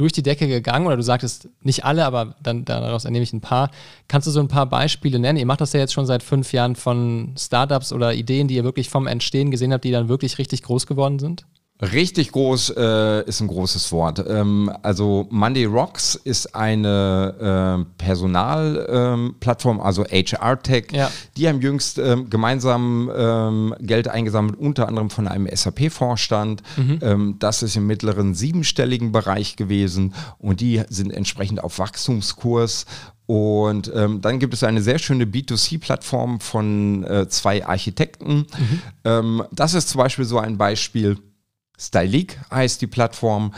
[0.00, 3.42] durch die Decke gegangen oder du sagtest nicht alle, aber dann daraus ernehme ich ein
[3.42, 3.70] paar.
[4.08, 5.38] Kannst du so ein paar Beispiele nennen?
[5.38, 8.64] Ihr macht das ja jetzt schon seit fünf Jahren von Startups oder Ideen, die ihr
[8.64, 11.44] wirklich vom Entstehen gesehen habt, die dann wirklich richtig groß geworden sind?
[11.80, 14.22] Richtig groß äh, ist ein großes Wort.
[14.28, 20.88] Ähm, also Monday Rocks ist eine äh, Personalplattform, ähm, also HR Tech.
[20.92, 21.10] Ja.
[21.36, 26.62] Die haben jüngst ähm, gemeinsam ähm, Geld eingesammelt, unter anderem von einem SAP-Vorstand.
[26.76, 26.98] Mhm.
[27.02, 32.84] Ähm, das ist im mittleren siebenstelligen Bereich gewesen und die sind entsprechend auf Wachstumskurs
[33.30, 38.38] und ähm, dann gibt es eine sehr schöne B2C-Plattform von äh, zwei Architekten.
[38.38, 38.82] Mhm.
[39.04, 41.16] Ähm, das ist zum Beispiel so ein Beispiel.
[41.80, 43.54] Styleek heißt die Plattform.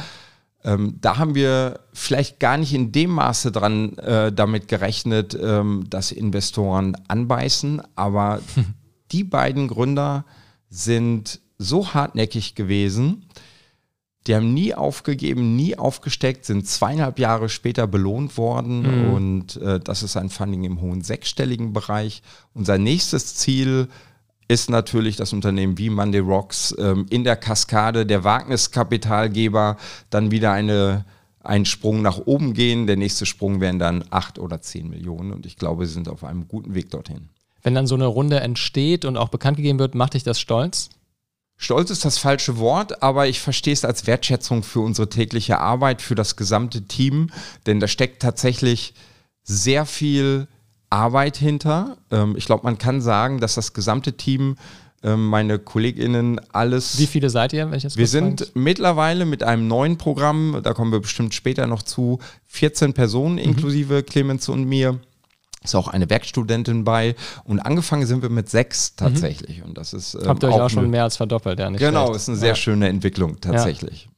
[0.64, 5.86] Ähm, da haben wir vielleicht gar nicht in dem Maße dran äh, damit gerechnet, ähm,
[5.90, 8.40] dass Investoren anbeißen, aber
[9.12, 10.24] die beiden Gründer
[10.70, 13.26] sind so hartnäckig gewesen,
[14.28, 19.14] die haben nie aufgegeben, nie aufgesteckt, sind zweieinhalb Jahre später belohnt worden mhm.
[19.14, 22.22] und äh, das ist ein Funding im hohen sechsstelligen Bereich.
[22.54, 24.11] Unser nächstes Ziel ist,
[24.52, 29.78] ist natürlich das Unternehmen wie Monday Rocks ähm, in der Kaskade der Wagniskapitalgeber
[30.10, 31.06] dann wieder eine,
[31.40, 32.86] einen Sprung nach oben gehen.
[32.86, 36.22] Der nächste Sprung wären dann acht oder zehn Millionen und ich glaube, sie sind auf
[36.22, 37.30] einem guten Weg dorthin.
[37.62, 40.90] Wenn dann so eine Runde entsteht und auch bekannt gegeben wird, macht dich das stolz?
[41.56, 46.02] Stolz ist das falsche Wort, aber ich verstehe es als Wertschätzung für unsere tägliche Arbeit,
[46.02, 47.30] für das gesamte Team,
[47.66, 48.92] denn da steckt tatsächlich
[49.44, 50.48] sehr viel
[50.92, 51.96] Arbeit hinter.
[52.10, 54.56] Ähm, ich glaube, man kann sagen, dass das gesamte Team,
[55.02, 56.98] ähm, meine KollegInnen, alles.
[56.98, 57.70] Wie viele seid ihr?
[57.72, 58.56] wir sind fragt?
[58.56, 63.42] mittlerweile mit einem neuen Programm, da kommen wir bestimmt später noch zu, 14 Personen mhm.
[63.42, 65.00] inklusive Clemens und mir.
[65.64, 67.14] Ist auch eine Werkstudentin bei.
[67.44, 69.58] Und angefangen sind wir mit sechs tatsächlich.
[69.58, 69.70] Mhm.
[69.70, 70.14] Und das ist.
[70.14, 71.70] Ähm, Habt ihr euch auch, auch schon mehr als verdoppelt, ja.
[71.70, 72.16] Nicht genau, schlecht.
[72.16, 72.54] ist eine sehr ja.
[72.56, 74.04] schöne Entwicklung tatsächlich.
[74.06, 74.11] Ja.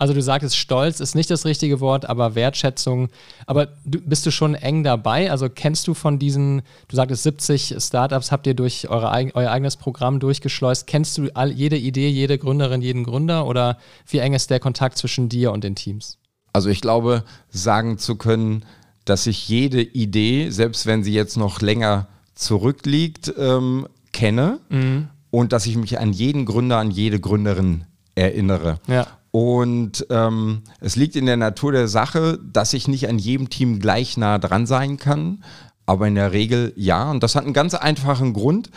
[0.00, 3.10] Also du sagtest, Stolz ist nicht das richtige Wort, aber Wertschätzung.
[3.44, 5.30] Aber du, bist du schon eng dabei?
[5.30, 9.76] Also kennst du von diesen, du sagtest 70 Startups habt ihr durch eure, euer eigenes
[9.76, 10.86] Programm durchgeschleust.
[10.86, 13.46] Kennst du all, jede Idee, jede Gründerin, jeden Gründer?
[13.46, 13.76] Oder
[14.08, 16.16] wie eng ist der Kontakt zwischen dir und den Teams?
[16.54, 18.64] Also ich glaube, sagen zu können,
[19.04, 25.08] dass ich jede Idee, selbst wenn sie jetzt noch länger zurückliegt, ähm, kenne mhm.
[25.28, 27.84] und dass ich mich an jeden Gründer, an jede Gründerin
[28.14, 28.80] erinnere.
[28.86, 29.06] Ja.
[29.32, 33.78] Und ähm, es liegt in der Natur der Sache, dass ich nicht an jedem Team
[33.78, 35.44] gleich nah dran sein kann.
[35.86, 37.10] Aber in der Regel ja.
[37.10, 38.70] Und das hat einen ganz einfachen Grund.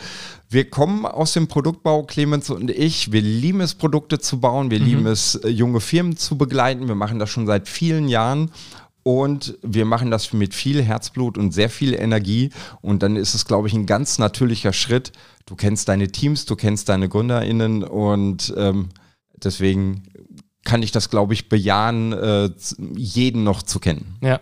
[0.48, 3.12] Wir kommen aus dem Produktbau, Clemens und ich.
[3.12, 4.70] Wir lieben es, Produkte zu bauen.
[4.70, 4.86] Wir mhm.
[4.86, 6.88] lieben es, äh, junge Firmen zu begleiten.
[6.88, 8.50] Wir machen das schon seit vielen Jahren.
[9.04, 12.50] Und wir machen das mit viel Herzblut und sehr viel Energie.
[12.80, 15.12] Und dann ist es, glaube ich, ein ganz natürlicher Schritt.
[15.46, 18.88] Du kennst deine Teams, du kennst deine GründerInnen und ähm,
[19.36, 20.04] deswegen
[20.64, 22.50] kann ich das, glaube ich, bejahen, äh,
[22.96, 24.16] jeden noch zu kennen.
[24.22, 24.40] Ja.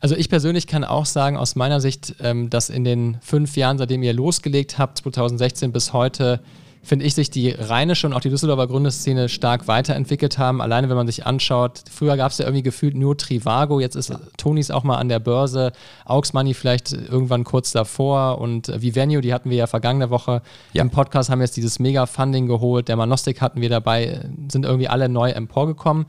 [0.00, 3.78] Also ich persönlich kann auch sagen, aus meiner Sicht, ähm, dass in den fünf Jahren,
[3.78, 6.40] seitdem ihr losgelegt habt, 2016 bis heute,
[6.82, 10.60] finde ich, sich die rheinische und auch die Düsseldorfer Gründerszene stark weiterentwickelt haben.
[10.60, 14.12] Alleine, wenn man sich anschaut, früher gab es ja irgendwie gefühlt nur Trivago, jetzt ist
[14.36, 15.72] Tonis auch mal an der Börse,
[16.04, 20.82] Aux Money vielleicht irgendwann kurz davor und Vivenio, die hatten wir ja vergangene Woche ja.
[20.82, 25.08] im Podcast, haben jetzt dieses Mega-Funding geholt, der Manostik hatten wir dabei, sind irgendwie alle
[25.08, 26.06] neu emporgekommen.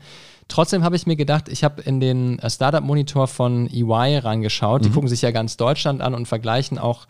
[0.50, 4.84] Trotzdem habe ich mir gedacht, ich habe in den Startup-Monitor von EY reingeschaut.
[4.84, 4.94] Die mhm.
[4.94, 7.06] gucken sich ja ganz Deutschland an und vergleichen auch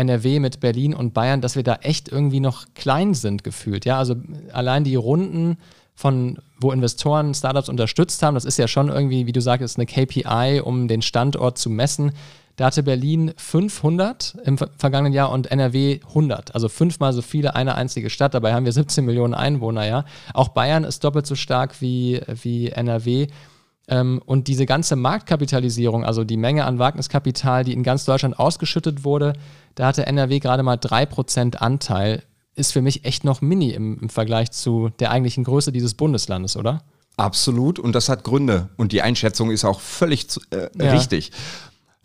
[0.00, 3.84] NRW mit Berlin und Bayern, dass wir da echt irgendwie noch klein sind gefühlt.
[3.84, 4.16] Ja, also
[4.52, 5.58] allein die Runden
[5.94, 9.84] von, wo Investoren Startups unterstützt haben, das ist ja schon irgendwie, wie du sagst, eine
[9.84, 12.12] KPI, um den Standort zu messen.
[12.56, 16.54] Da hatte Berlin 500 im vergangenen Jahr und NRW 100.
[16.54, 18.34] Also fünfmal so viele, eine einzige Stadt.
[18.34, 20.04] Dabei haben wir 17 Millionen Einwohner, ja.
[20.34, 23.28] Auch Bayern ist doppelt so stark wie, wie NRW.
[23.90, 29.04] Ähm, und diese ganze Marktkapitalisierung, also die Menge an Wagniskapital, die in ganz Deutschland ausgeschüttet
[29.04, 29.34] wurde,
[29.74, 32.22] da hatte NRW gerade mal 3% Anteil.
[32.54, 36.56] Ist für mich echt noch mini im, im Vergleich zu der eigentlichen Größe dieses Bundeslandes,
[36.56, 36.84] oder?
[37.16, 37.78] Absolut.
[37.78, 38.70] Und das hat Gründe.
[38.76, 40.92] Und die Einschätzung ist auch völlig äh, ja.
[40.92, 41.32] richtig.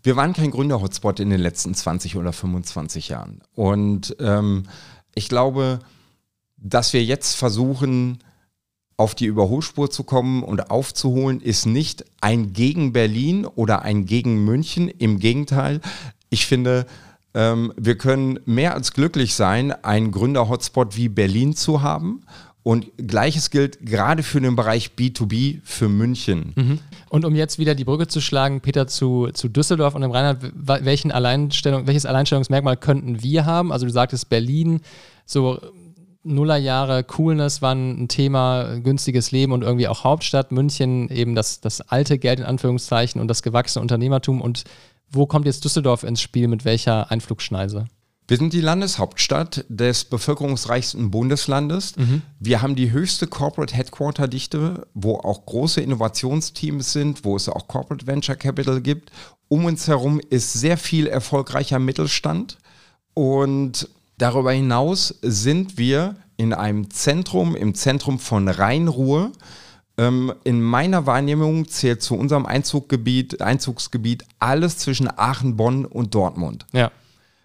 [0.02, 3.42] Wir waren kein Gründer-Hotspot in den letzten 20 oder 25 Jahren.
[3.54, 4.64] Und ähm,
[5.14, 5.80] ich glaube,
[6.58, 8.20] dass wir jetzt versuchen,
[8.98, 14.46] auf die Überholspur zu kommen und aufzuholen, ist nicht ein gegen Berlin oder ein gegen
[14.46, 14.88] München.
[14.88, 15.82] Im Gegenteil,
[16.30, 16.86] ich finde,
[17.34, 22.24] ähm, wir können mehr als glücklich sein, einen Gründer-Hotspot wie Berlin zu haben.
[22.64, 26.54] Und gleiches gilt gerade für den Bereich B2B für München.
[26.56, 26.80] Mhm.
[27.10, 30.52] Und um jetzt wieder die Brücke zu schlagen, Peter, zu, zu Düsseldorf und dem Rheinland,
[30.56, 33.72] welchen Alleinstellung, welches Alleinstellungsmerkmal könnten wir haben?
[33.72, 34.82] Also du sagtest Berlin,
[35.28, 35.60] so
[36.26, 40.52] Nullerjahre Coolness waren ein Thema, günstiges Leben und irgendwie auch Hauptstadt.
[40.52, 44.42] München eben das, das alte Geld in Anführungszeichen und das gewachsene Unternehmertum.
[44.42, 44.64] Und
[45.10, 47.86] wo kommt jetzt Düsseldorf ins Spiel mit welcher Einflugschneise?
[48.28, 51.96] Wir sind die Landeshauptstadt des bevölkerungsreichsten Bundeslandes.
[51.96, 52.24] Mhm.
[52.40, 57.68] Wir haben die höchste Corporate Headquarter Dichte, wo auch große Innovationsteams sind, wo es auch
[57.68, 59.12] Corporate Venture Capital gibt.
[59.48, 62.58] Um uns herum ist sehr viel erfolgreicher Mittelstand
[63.14, 69.32] und Darüber hinaus sind wir in einem Zentrum, im Zentrum von Rhein-Ruhr.
[69.98, 76.66] Ähm, in meiner Wahrnehmung zählt zu unserem Einzuggebiet, Einzugsgebiet alles zwischen Aachen, Bonn und Dortmund.
[76.74, 76.92] Ja.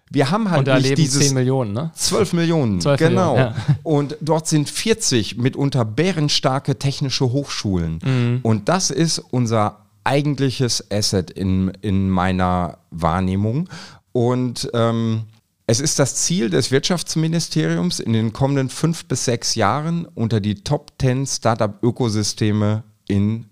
[0.09, 1.91] Wir haben halt und da nicht leben dieses 10 Millionen, ne?
[1.95, 3.35] 12 Millionen, 12 genau.
[3.35, 3.75] Millionen, ja.
[3.83, 7.99] Und dort sind 40 mitunter bärenstarke technische Hochschulen.
[8.03, 8.39] Mhm.
[8.43, 13.69] Und das ist unser eigentliches Asset in, in meiner Wahrnehmung.
[14.11, 15.23] Und ähm,
[15.71, 20.65] es ist das Ziel des Wirtschaftsministeriums, in den kommenden fünf bis sechs Jahren unter die
[20.65, 23.45] Top 10 Startup-Ökosysteme in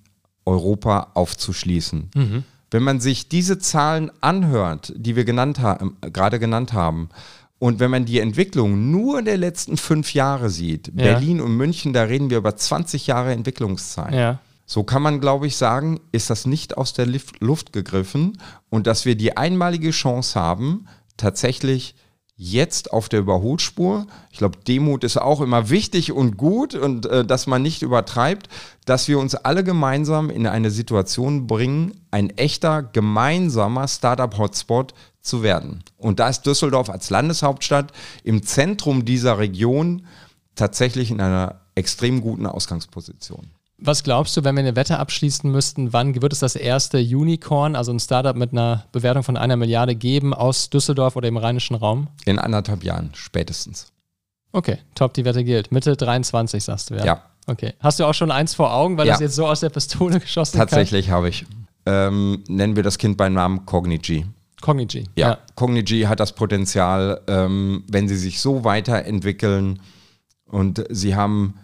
[0.46, 2.12] Europa aufzuschließen.
[2.14, 2.44] Mhm.
[2.72, 7.08] Wenn man sich diese Zahlen anhört, die wir genannt haben, gerade genannt haben,
[7.58, 10.94] und wenn man die Entwicklung nur der letzten fünf Jahre sieht, ja.
[10.96, 14.14] Berlin und München, da reden wir über 20 Jahre Entwicklungszeit.
[14.14, 14.40] Ja.
[14.66, 17.08] So kann man, glaube ich, sagen, ist das nicht aus der
[17.40, 21.96] Luft gegriffen und dass wir die einmalige Chance haben, tatsächlich
[22.42, 24.08] jetzt auf der Überholspur.
[24.32, 28.48] Ich glaube, Demut ist auch immer wichtig und gut und äh, dass man nicht übertreibt,
[28.86, 35.84] dass wir uns alle gemeinsam in eine Situation bringen, ein echter gemeinsamer Startup-Hotspot zu werden.
[35.98, 37.92] Und da ist Düsseldorf als Landeshauptstadt
[38.24, 40.06] im Zentrum dieser Region
[40.56, 43.52] tatsächlich in einer extrem guten Ausgangsposition.
[43.82, 47.76] Was glaubst du, wenn wir eine Wette abschließen müssten, wann wird es das erste Unicorn,
[47.76, 51.76] also ein Startup mit einer Bewertung von einer Milliarde geben aus Düsseldorf oder im rheinischen
[51.76, 52.08] Raum?
[52.26, 53.92] In anderthalb Jahren spätestens.
[54.52, 55.72] Okay, top, die Wette gilt.
[55.72, 57.06] Mitte 23 sagst du, ja?
[57.06, 57.24] Ja.
[57.48, 57.74] Okay.
[57.80, 59.14] Hast du auch schon eins vor Augen, weil ja.
[59.14, 60.60] das jetzt so aus der Pistole geschossen ist?
[60.60, 61.46] Tatsächlich habe ich.
[61.86, 64.26] Ähm, nennen wir das Kind beim Namen Cognigy.
[64.62, 65.06] Cognigy.
[65.16, 65.38] Ja, ja.
[65.56, 69.80] Cognigy hat das Potenzial, ähm, wenn sie sich so weiterentwickeln
[70.46, 71.56] und sie haben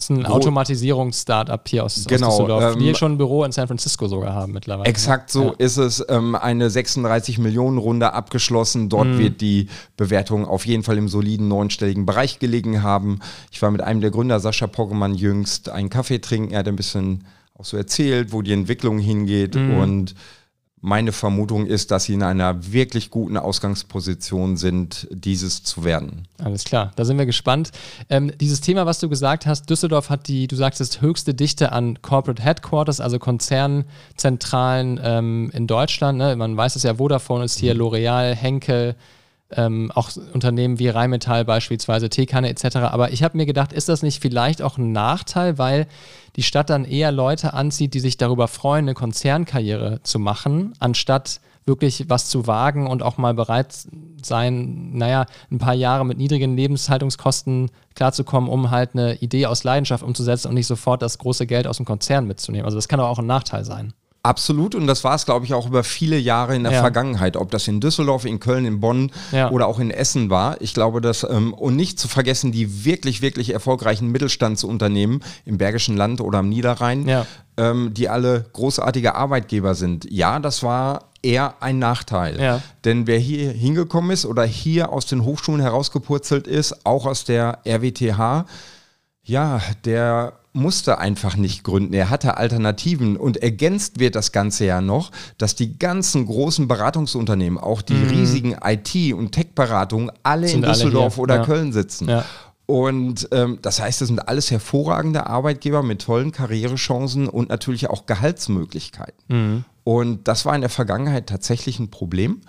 [0.00, 3.52] das ist ein Automatisierungs-Startup hier aus, genau, aus Düsseldorf, ähm, die schon ein Büro in
[3.52, 4.88] San Francisco sogar haben mittlerweile.
[4.88, 5.54] Exakt so ja.
[5.58, 6.02] ist es.
[6.08, 8.88] Ähm, eine 36 Millionen Runde abgeschlossen.
[8.88, 9.18] Dort mhm.
[9.18, 13.18] wird die Bewertung auf jeden Fall im soliden neunstelligen Bereich gelegen haben.
[13.50, 16.52] Ich war mit einem der Gründer, Sascha Poggemann, jüngst einen Kaffee trinken.
[16.52, 17.24] Er hat ein bisschen
[17.58, 19.76] auch so erzählt, wo die Entwicklung hingeht mhm.
[19.76, 20.14] und
[20.82, 26.26] meine Vermutung ist, dass sie in einer wirklich guten Ausgangsposition sind, dieses zu werden.
[26.38, 27.70] Alles klar, da sind wir gespannt.
[28.08, 32.00] Ähm, dieses Thema, was du gesagt hast, Düsseldorf hat die, du sagtest, höchste Dichte an
[32.00, 36.16] Corporate Headquarters, also Konzernzentralen ähm, in Deutschland.
[36.16, 36.34] Ne?
[36.36, 37.80] Man weiß es ja, Vodafone ist hier, mhm.
[37.80, 38.96] L'Oreal, Henkel,
[39.52, 42.76] ähm, auch Unternehmen wie Rheinmetall beispielsweise, Teekanne etc.
[42.76, 45.86] Aber ich habe mir gedacht, ist das nicht vielleicht auch ein Nachteil, weil
[46.36, 51.40] die Stadt dann eher Leute anzieht, die sich darüber freuen, eine Konzernkarriere zu machen, anstatt
[51.66, 53.74] wirklich was zu wagen und auch mal bereit
[54.22, 60.02] sein, naja, ein paar Jahre mit niedrigen Lebenshaltungskosten klarzukommen, um halt eine Idee aus Leidenschaft
[60.02, 62.64] umzusetzen und nicht sofort das große Geld aus dem Konzern mitzunehmen.
[62.64, 63.92] Also das kann auch ein Nachteil sein.
[64.22, 66.80] Absolut und das war es, glaube ich, auch über viele Jahre in der ja.
[66.80, 69.50] Vergangenheit, ob das in Düsseldorf, in Köln, in Bonn ja.
[69.50, 70.60] oder auch in Essen war.
[70.60, 75.96] Ich glaube, dass, ähm, und nicht zu vergessen, die wirklich, wirklich erfolgreichen Mittelstandsunternehmen im Bergischen
[75.96, 77.26] Land oder am Niederrhein, ja.
[77.56, 80.06] ähm, die alle großartige Arbeitgeber sind.
[80.10, 82.38] Ja, das war eher ein Nachteil.
[82.84, 87.60] Denn wer hier hingekommen ist oder hier aus den Hochschulen herausgepurzelt ist, auch aus der
[87.66, 88.44] RWTH,
[89.30, 91.94] ja, der musste einfach nicht gründen.
[91.94, 97.58] Er hatte Alternativen und ergänzt wird das Ganze ja noch, dass die ganzen großen Beratungsunternehmen,
[97.58, 98.08] auch die mhm.
[98.08, 101.44] riesigen IT- und Tech-Beratungen, alle Sind in Düsseldorf alle oder ja.
[101.44, 102.08] Köln sitzen.
[102.08, 102.24] Ja.
[102.66, 108.06] Und ähm, das heißt, das sind alles hervorragende Arbeitgeber mit tollen Karrierechancen und natürlich auch
[108.06, 109.24] Gehaltsmöglichkeiten.
[109.28, 109.64] Mhm.
[109.84, 112.40] Und das war in der Vergangenheit tatsächlich ein Problem.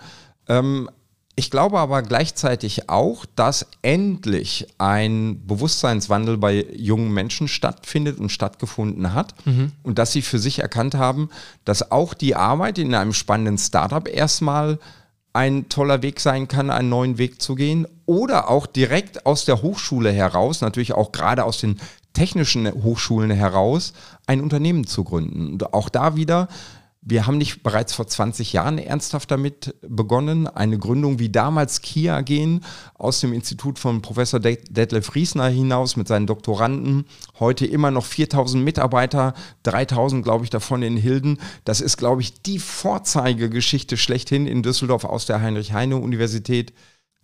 [0.48, 0.88] Ähm,
[1.34, 9.14] ich glaube aber gleichzeitig auch, dass endlich ein Bewusstseinswandel bei jungen Menschen stattfindet und stattgefunden
[9.14, 9.72] hat mhm.
[9.82, 11.30] und dass sie für sich erkannt haben,
[11.64, 14.78] dass auch die Arbeit in einem spannenden Startup erstmal
[15.32, 19.62] ein toller Weg sein kann, einen neuen Weg zu gehen oder auch direkt aus der
[19.62, 21.80] Hochschule heraus, natürlich auch gerade aus den
[22.12, 23.94] technischen Hochschulen heraus,
[24.26, 25.52] ein Unternehmen zu gründen.
[25.52, 26.48] Und auch da wieder
[27.04, 32.20] wir haben nicht bereits vor 20 Jahren ernsthaft damit begonnen, eine Gründung wie damals Kia
[32.20, 37.06] gehen, aus dem Institut von Professor Detlef Riesner hinaus mit seinen Doktoranden.
[37.40, 39.34] Heute immer noch 4000 Mitarbeiter,
[39.64, 41.38] 3000 glaube ich davon in Hilden.
[41.64, 46.72] Das ist glaube ich die Vorzeigegeschichte schlechthin in Düsseldorf aus der Heinrich-Heine-Universität.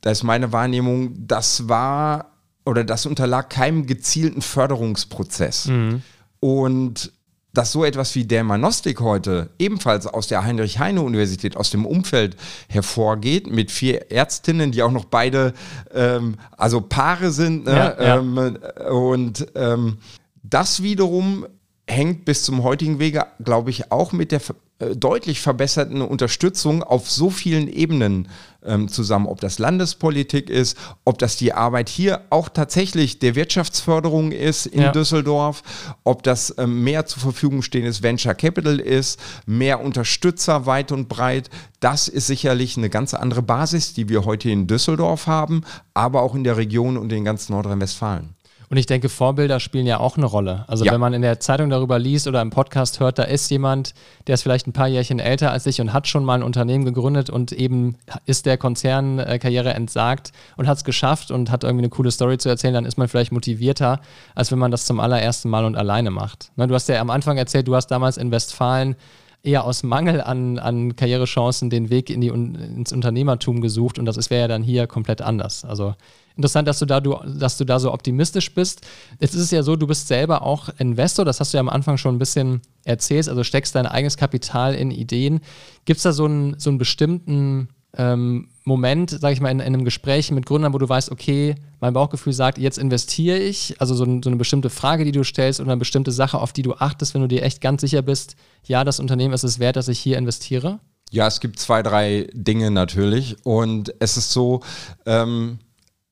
[0.01, 2.33] Da ist meine Wahrnehmung, das war
[2.65, 5.67] oder das unterlag keinem gezielten Förderungsprozess.
[5.67, 6.03] Mhm.
[6.41, 7.13] Und
[7.59, 12.37] dass so etwas wie Dermanostik heute ebenfalls aus der Heinrich-Heine-Universität, aus dem Umfeld
[12.69, 15.55] hervorgeht, mit vier Ärztinnen, die auch noch beide,
[15.93, 17.65] ähm, also Paare sind.
[17.65, 17.73] Ne?
[17.73, 18.19] Ja, ja.
[18.19, 19.99] Ähm, und ähm,
[20.45, 21.47] das wiederum
[21.89, 24.41] hängt bis zum heutigen Wege, glaube ich, auch mit der
[24.79, 28.29] deutlich verbesserten Unterstützung auf so vielen Ebenen
[28.65, 34.31] ähm, zusammen, ob das Landespolitik ist, ob das die Arbeit hier auch tatsächlich der Wirtschaftsförderung
[34.31, 34.93] ist in ja.
[34.93, 35.63] Düsseldorf,
[36.05, 41.51] ob das ähm, mehr zur Verfügung stehendes Venture Capital ist, mehr Unterstützer weit und breit.
[41.81, 45.63] Das ist sicherlich eine ganz andere Basis, die wir heute in Düsseldorf haben,
[45.95, 48.38] aber auch in der Region und in ganz Nordrhein-Westfalen.
[48.71, 50.65] Und ich denke, Vorbilder spielen ja auch eine Rolle.
[50.67, 50.93] Also ja.
[50.93, 53.95] wenn man in der Zeitung darüber liest oder im Podcast hört, da ist jemand,
[54.27, 56.85] der ist vielleicht ein paar Jährchen älter als ich und hat schon mal ein Unternehmen
[56.85, 61.91] gegründet und eben ist der Konzernkarriere entsagt und hat es geschafft und hat irgendwie eine
[61.91, 64.01] coole Story zu erzählen, dann ist man vielleicht motivierter,
[64.35, 66.51] als wenn man das zum allerersten Mal und alleine macht.
[66.57, 68.97] Ne, du hast ja am Anfang erzählt, du hast damals in Westfalen
[69.43, 74.31] eher aus Mangel an, an Karrierechancen den Weg in die, ins Unternehmertum gesucht und das
[74.31, 75.65] wäre ja dann hier komplett anders.
[75.65, 75.95] Also
[76.37, 78.87] interessant, dass du da, du, dass du da so optimistisch bist.
[79.21, 81.69] Jetzt ist es ja so, du bist selber auch Investor, das hast du ja am
[81.69, 85.41] Anfang schon ein bisschen erzählt, also steckst dein eigenes Kapital in Ideen.
[85.85, 89.67] Gibt es da so einen, so einen bestimmten ähm, Moment, sage ich mal, in, in,
[89.67, 93.95] einem Gespräch mit Gründern, wo du weißt, okay, mein Bauchgefühl sagt, jetzt investiere ich, also
[93.95, 96.63] so, ein, so, eine bestimmte Frage, die du stellst oder eine bestimmte Sache, auf die
[96.63, 99.77] du achtest, wenn du dir echt ganz sicher bist, ja, das Unternehmen ist es wert,
[99.77, 100.81] dass ich hier investiere?
[101.11, 104.61] Ja, es gibt zwei, drei Dinge natürlich und es ist so,
[105.07, 105.61] ähm,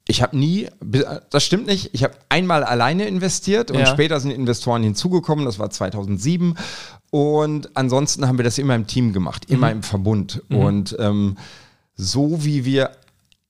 [0.08, 0.68] ich habe nie,
[1.30, 3.86] das stimmt nicht, ich habe einmal alleine investiert und ja.
[3.86, 6.54] später sind Investoren hinzugekommen, das war 2007.
[7.10, 9.72] Und ansonsten haben wir das immer im Team gemacht, immer mhm.
[9.72, 10.42] im Verbund.
[10.48, 10.56] Mhm.
[10.56, 11.36] Und ähm,
[11.96, 12.90] so wie wir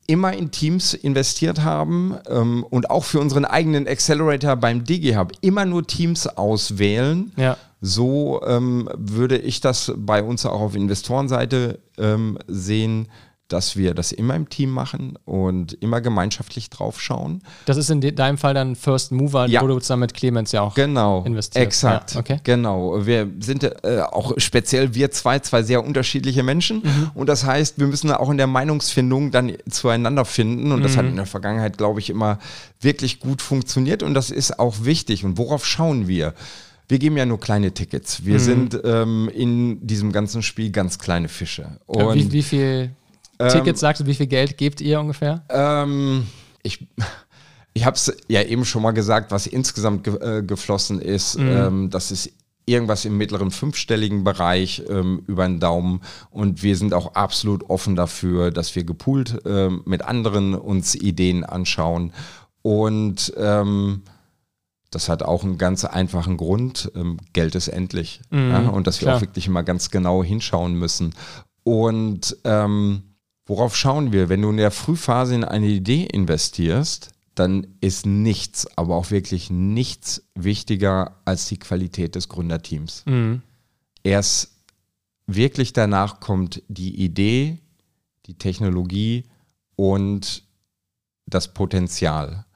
[0.07, 5.65] immer in Teams investiert haben ähm, und auch für unseren eigenen Accelerator beim DigiHub immer
[5.65, 7.57] nur Teams auswählen, ja.
[7.81, 13.09] so ähm, würde ich das bei uns auch auf Investorenseite ähm, sehen
[13.49, 17.43] dass wir das immer im Team machen und immer gemeinschaftlich drauf schauen.
[17.67, 19.63] Das ist in deinem Fall dann First Mover, ja.
[19.63, 21.65] wo du zusammen mit Clemens ja auch genau, investiert.
[21.65, 22.41] Exakt, ja, okay.
[22.43, 23.07] genau.
[23.07, 27.11] Wir sind äh, auch speziell wir zwei, zwei sehr unterschiedliche Menschen mhm.
[27.15, 30.83] und das heißt, wir müssen auch in der Meinungsfindung dann zueinander finden und mhm.
[30.83, 31.11] das hat mhm.
[31.11, 32.39] in der Vergangenheit, glaube ich, immer
[32.81, 35.25] wirklich gut funktioniert und das ist auch wichtig.
[35.25, 36.35] Und worauf schauen wir?
[36.89, 38.25] wir geben ja nur kleine Tickets.
[38.25, 38.39] Wir mhm.
[38.39, 41.79] sind ähm, in diesem ganzen Spiel ganz kleine Fische.
[41.87, 42.91] Und wie, wie viel
[43.39, 45.45] Tickets ähm, sagst du, wie viel Geld gebt ihr ungefähr?
[45.51, 46.27] Ähm,
[46.63, 46.87] ich
[47.77, 51.39] ich habe es ja eben schon mal gesagt, was insgesamt ge äh, geflossen ist.
[51.39, 51.49] Mhm.
[51.49, 52.33] Ähm, das ist
[52.65, 56.01] irgendwas im mittleren fünfstelligen Bereich ähm, über den Daumen.
[56.31, 61.45] Und wir sind auch absolut offen dafür, dass wir gepoolt äh, mit anderen uns Ideen
[61.45, 62.13] anschauen.
[62.63, 64.03] Und ähm,
[64.91, 66.91] das hat auch einen ganz einfachen Grund.
[66.97, 68.23] Ähm, Geld ist endlich.
[68.31, 69.17] Mhm, ja, und dass wir klar.
[69.17, 71.15] auch wirklich immer ganz genau hinschauen müssen.
[71.63, 73.03] Und ähm,
[73.47, 74.29] worauf schauen wir?
[74.29, 79.51] Wenn du in der Frühphase in eine Idee investierst, dann ist nichts, aber auch wirklich
[79.51, 83.05] nichts wichtiger als die Qualität des Gründerteams.
[83.07, 83.43] Mhm.
[84.03, 84.57] Erst
[85.27, 87.59] wirklich danach kommt die Idee,
[88.27, 89.25] die Technologie
[89.77, 90.45] und
[91.27, 92.47] das Potenzial.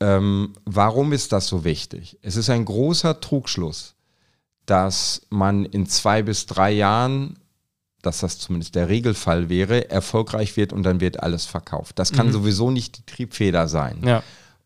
[0.00, 2.18] Ähm, warum ist das so wichtig?
[2.22, 3.94] Es ist ein großer Trugschluss,
[4.66, 7.38] dass man in zwei bis drei Jahren,
[8.06, 11.98] dass das zumindest der Regelfall wäre, erfolgreich wird und dann wird alles verkauft.
[11.98, 12.32] Das kann mhm.
[12.32, 14.02] sowieso nicht die Triebfeder sein.
[14.04, 14.22] Ja.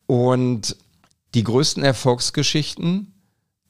[0.07, 0.77] Und
[1.35, 3.15] die größten Erfolgsgeschichten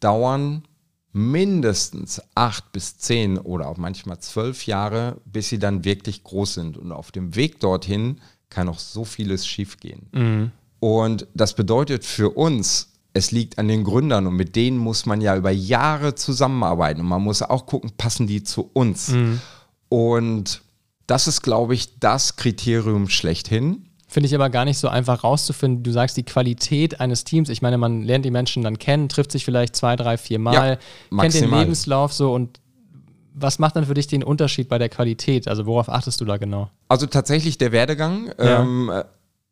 [0.01, 0.65] dauern
[1.13, 6.77] mindestens acht bis zehn oder auch manchmal zwölf Jahre, bis sie dann wirklich groß sind.
[6.77, 10.09] Und auf dem Weg dorthin kann auch so vieles schiefgehen.
[10.13, 10.53] Mhm.
[10.79, 15.21] Und das bedeutet für uns, es liegt an den Gründern und mit denen muss man
[15.21, 19.09] ja über Jahre zusammenarbeiten und man muss auch gucken, passen die zu uns.
[19.09, 19.41] Mhm.
[19.91, 20.63] Und
[21.07, 23.85] das ist, glaube ich, das Kriterium schlechthin.
[24.09, 25.83] Finde ich aber gar nicht so einfach rauszufinden.
[25.83, 27.49] Du sagst die Qualität eines Teams.
[27.49, 30.79] Ich meine, man lernt die Menschen dann kennen, trifft sich vielleicht zwei, drei, vier Mal,
[31.11, 32.61] ja, kennt den Lebenslauf so und
[33.35, 35.49] was macht dann für dich den Unterschied bei der Qualität?
[35.49, 36.71] Also worauf achtest du da genau?
[36.89, 38.33] Also tatsächlich der Werdegang.
[38.39, 38.63] Ja.
[38.63, 38.91] Ähm,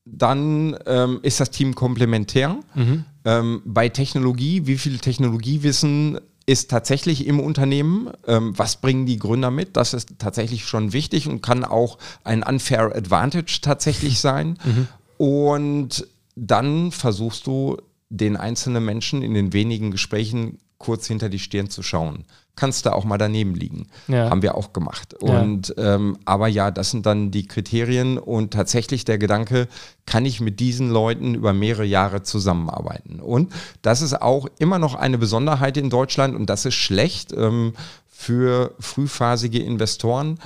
[0.05, 2.57] dann ähm, ist das Team komplementär.
[2.75, 3.05] Mhm.
[3.25, 6.19] Ähm, bei Technologie, wie viel Technologiewissen
[6.49, 8.11] ist tatsächlich im Unternehmen.
[8.27, 9.77] Ähm, was bringen die Gründer mit?
[9.77, 14.59] Das ist tatsächlich schon wichtig und kann auch ein unfair advantage tatsächlich sein.
[14.65, 14.89] Mhm.
[15.19, 17.77] Und dann versuchst du
[18.09, 22.25] den einzelnen Menschen in den wenigen Gesprächen kurz hinter die Stirn zu schauen
[22.59, 23.87] kannst du auch mal daneben liegen.
[24.09, 24.29] Ja.
[24.29, 25.15] Haben wir auch gemacht.
[25.15, 25.95] Und ja.
[25.95, 29.69] Ähm, aber ja, das sind dann die Kriterien und tatsächlich der Gedanke,
[30.07, 33.21] kann ich mit diesen Leuten über mehrere Jahre zusammenarbeiten?
[33.21, 33.53] Und
[33.83, 37.75] das ist auch immer noch eine Besonderheit in Deutschland und das ist schlecht ähm,
[38.09, 40.39] für frühphasige Investoren,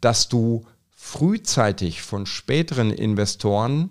[0.00, 0.64] dass du
[0.94, 3.90] frühzeitig von späteren Investoren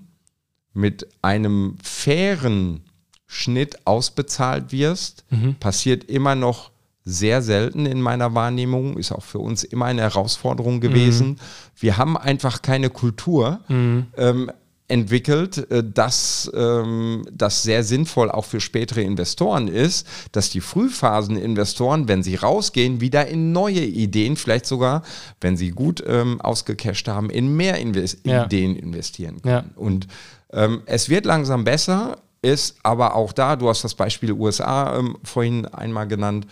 [0.74, 2.84] mit einem fairen
[3.28, 5.56] Schnitt ausbezahlt wirst, mhm.
[5.56, 6.72] passiert immer noch
[7.06, 11.30] sehr selten in meiner Wahrnehmung, ist auch für uns immer eine Herausforderung gewesen.
[11.30, 11.36] Mhm.
[11.78, 14.08] Wir haben einfach keine Kultur mhm.
[14.18, 14.52] ähm,
[14.88, 22.08] entwickelt, äh, dass ähm, das sehr sinnvoll auch für spätere Investoren ist, dass die Frühphasen-Investoren,
[22.08, 25.04] wenn sie rausgehen, wieder in neue Ideen, vielleicht sogar,
[25.42, 28.46] wenn sie gut ähm, ausgecasht haben, in mehr Invest ja.
[28.46, 29.56] Ideen investieren können.
[29.56, 29.66] Ja.
[29.76, 30.08] Und
[30.54, 35.18] ähm, es wird langsam besser, ist aber auch da, du hast das Beispiel USA ähm,
[35.24, 36.46] vorhin einmal genannt,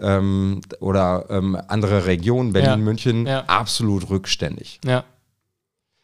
[0.00, 2.76] ähm, oder ähm, andere Regionen, Berlin, ja.
[2.76, 3.44] München, ja.
[3.46, 4.80] absolut rückständig.
[4.84, 5.04] Ja.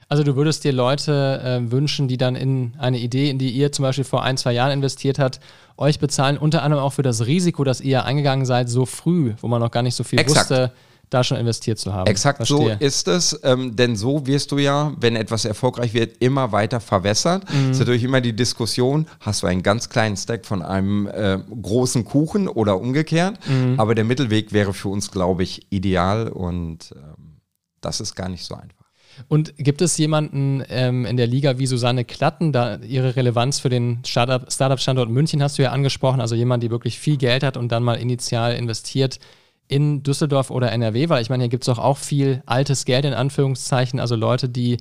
[0.09, 3.73] Also du würdest dir Leute äh, wünschen, die dann in eine Idee, in die ihr
[3.73, 5.41] zum Beispiel vor ein, zwei Jahren investiert habt,
[5.77, 9.49] euch bezahlen, unter anderem auch für das Risiko, dass ihr eingegangen seid, so früh, wo
[9.49, 10.51] man noch gar nicht so viel Exakt.
[10.51, 10.73] wusste,
[11.11, 12.07] da schon investiert zu haben.
[12.07, 12.79] Exakt Verstehe.
[12.79, 16.81] so ist es, ähm, denn so wirst du ja, wenn etwas erfolgreich wird, immer weiter
[16.81, 17.45] verwässert.
[17.53, 17.71] Mhm.
[17.71, 22.05] ist natürlich immer die Diskussion, hast du einen ganz kleinen Stack von einem äh, großen
[22.05, 23.79] Kuchen oder umgekehrt, mhm.
[23.79, 27.41] aber der Mittelweg wäre für uns, glaube ich, ideal und ähm,
[27.81, 28.87] das ist gar nicht so einfach.
[29.29, 33.69] Und gibt es jemanden ähm, in der Liga wie Susanne Klatten, da ihre Relevanz für
[33.69, 37.73] den Startup-Standort München hast du ja angesprochen, also jemand, die wirklich viel Geld hat und
[37.73, 39.19] dann mal initial investiert
[39.69, 43.05] in Düsseldorf oder NRW, weil ich meine, hier gibt es doch auch viel altes Geld
[43.05, 44.79] in Anführungszeichen, also Leute, die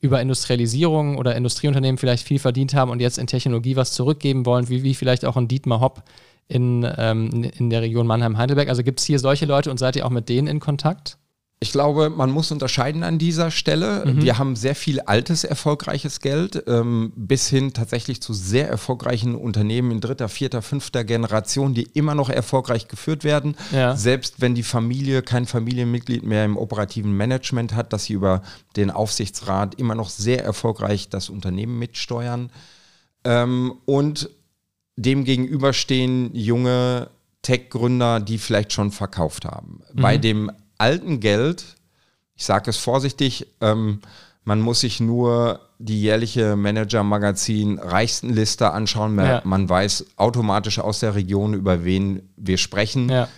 [0.00, 4.68] über Industrialisierung oder Industrieunternehmen vielleicht viel verdient haben und jetzt in Technologie was zurückgeben wollen,
[4.68, 6.02] wie, wie vielleicht auch ein Dietmar Hopp
[6.46, 8.68] in, ähm, in der Region Mannheim-Heidelberg.
[8.68, 11.18] Also gibt es hier solche Leute und seid ihr auch mit denen in Kontakt?
[11.60, 14.04] Ich glaube, man muss unterscheiden an dieser Stelle.
[14.06, 14.22] Mhm.
[14.22, 19.90] Wir haben sehr viel altes, erfolgreiches Geld, ähm, bis hin tatsächlich zu sehr erfolgreichen Unternehmen
[19.90, 23.56] in dritter, vierter, fünfter Generation, die immer noch erfolgreich geführt werden.
[23.72, 23.96] Ja.
[23.96, 28.42] Selbst wenn die Familie kein Familienmitglied mehr im operativen Management hat, dass sie über
[28.76, 32.50] den Aufsichtsrat immer noch sehr erfolgreich das Unternehmen mitsteuern.
[33.24, 34.30] Ähm, und
[34.94, 37.10] dem gegenüber stehen junge
[37.42, 39.80] Tech-Gründer, die vielleicht schon verkauft haben.
[39.92, 40.02] Mhm.
[40.02, 41.76] Bei dem alten Geld,
[42.34, 44.00] ich sage es vorsichtig, ähm,
[44.44, 49.18] man muss sich nur die jährliche Manager-Magazin Reichstenliste anschauen.
[49.18, 49.42] Ja.
[49.44, 53.08] Man weiß automatisch aus der Region, über wen wir sprechen.
[53.10, 53.28] Ja.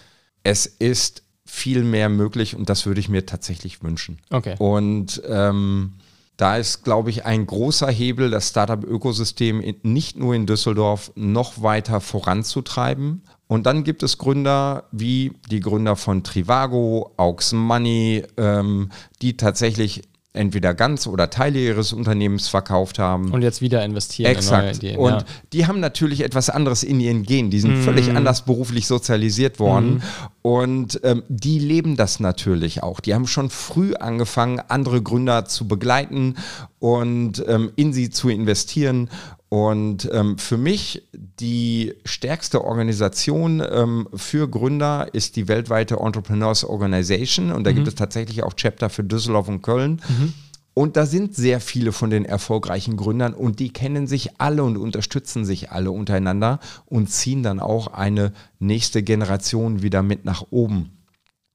[0.42, 4.20] Es ist viel mehr möglich und das würde ich mir tatsächlich wünschen.
[4.30, 4.54] Okay.
[4.58, 5.94] Und ähm,
[6.36, 12.00] da ist, glaube ich, ein großer Hebel, das Startup-Ökosystem nicht nur in Düsseldorf noch weiter
[12.00, 13.24] voranzutreiben.
[13.50, 18.90] Und dann gibt es Gründer wie die Gründer von Trivago, Aux Money, ähm,
[19.22, 23.32] die tatsächlich entweder ganz oder Teile ihres Unternehmens verkauft haben.
[23.32, 24.52] Und jetzt wieder investieren Exakt.
[24.52, 24.98] in neue Ideen.
[24.98, 25.24] Und ja.
[25.52, 27.50] die haben natürlich etwas anderes in ihren Gen.
[27.50, 27.82] Die sind mm.
[27.82, 29.94] völlig anders beruflich sozialisiert worden.
[29.94, 30.02] Mm.
[30.42, 33.00] Und ähm, die leben das natürlich auch.
[33.00, 36.36] Die haben schon früh angefangen, andere Gründer zu begleiten
[36.78, 39.10] und ähm, in sie zu investieren.
[39.50, 47.50] Und ähm, für mich die stärkste Organisation ähm, für Gründer ist die weltweite Entrepreneurs Organization.
[47.50, 47.74] Und da mhm.
[47.74, 50.00] gibt es tatsächlich auch Chapter für Düsseldorf und Köln.
[50.08, 50.34] Mhm.
[50.72, 54.76] Und da sind sehr viele von den erfolgreichen Gründern und die kennen sich alle und
[54.76, 61.04] unterstützen sich alle untereinander und ziehen dann auch eine nächste Generation wieder mit nach oben.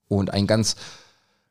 [0.10, 0.76] Und ein ganz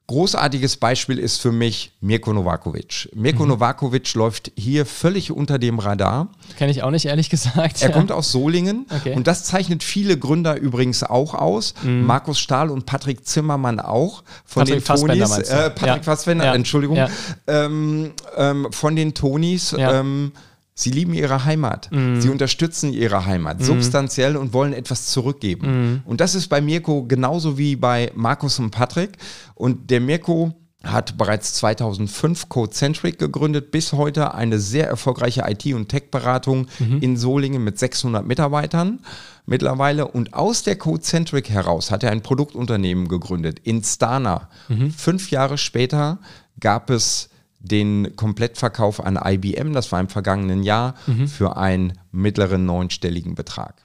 [0.06, 3.08] Großartiges Beispiel ist für mich Mirko Novakovic.
[3.14, 3.50] Mirko mhm.
[3.50, 6.28] Novakovic läuft hier völlig unter dem Radar.
[6.58, 7.80] Kenne ich auch nicht, ehrlich gesagt.
[7.80, 7.94] Er ja.
[7.94, 9.14] kommt aus Solingen okay.
[9.14, 11.72] und das zeichnet viele Gründer übrigens auch aus.
[11.82, 12.04] Mhm.
[12.04, 15.38] Markus Stahl und Patrick Zimmermann auch von Patrick den Tonis.
[15.38, 16.02] Äh, Patrick ja.
[16.02, 16.54] Fassbender, ja.
[16.54, 16.98] Entschuldigung.
[17.46, 19.74] Ähm, ähm, von den Tonis.
[19.78, 20.32] Ähm,
[20.76, 21.88] Sie lieben ihre Heimat.
[21.92, 22.20] Mm.
[22.20, 23.64] Sie unterstützen ihre Heimat mm.
[23.64, 26.02] substanziell und wollen etwas zurückgeben.
[26.02, 26.02] Mm.
[26.04, 29.16] Und das ist bei Mirko genauso wie bei Markus und Patrick.
[29.54, 30.52] Und der Mirko
[30.82, 36.98] hat bereits 2005 Codecentric gegründet, bis heute eine sehr erfolgreiche IT- und Tech-Beratung mhm.
[37.00, 39.00] in Solingen mit 600 Mitarbeitern
[39.46, 40.08] mittlerweile.
[40.08, 44.48] Und aus der Codecentric heraus hat er ein Produktunternehmen gegründet, Instana.
[44.68, 44.90] Mhm.
[44.90, 46.18] Fünf Jahre später
[46.60, 47.28] gab es
[47.64, 51.26] den Komplettverkauf an IBM, das war im vergangenen Jahr, mhm.
[51.26, 53.84] für einen mittleren neunstelligen Betrag.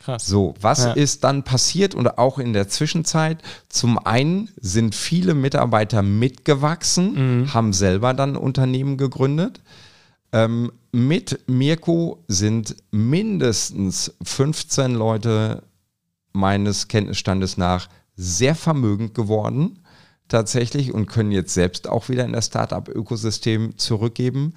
[0.00, 0.26] Krass.
[0.26, 0.92] So, was ja.
[0.92, 3.42] ist dann passiert und auch in der Zwischenzeit?
[3.68, 7.54] Zum einen sind viele Mitarbeiter mitgewachsen, mhm.
[7.54, 9.60] haben selber dann Unternehmen gegründet.
[10.32, 15.62] Ähm, mit Mirko sind mindestens 15 Leute
[16.32, 19.80] meines Kenntnisstandes nach sehr vermögend geworden
[20.30, 24.54] tatsächlich und können jetzt selbst auch wieder in das Startup-Ökosystem zurückgeben.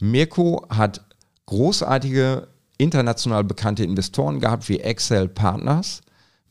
[0.00, 1.04] Mirko hat
[1.46, 2.48] großartige
[2.78, 6.00] international bekannte Investoren gehabt wie Excel Partners.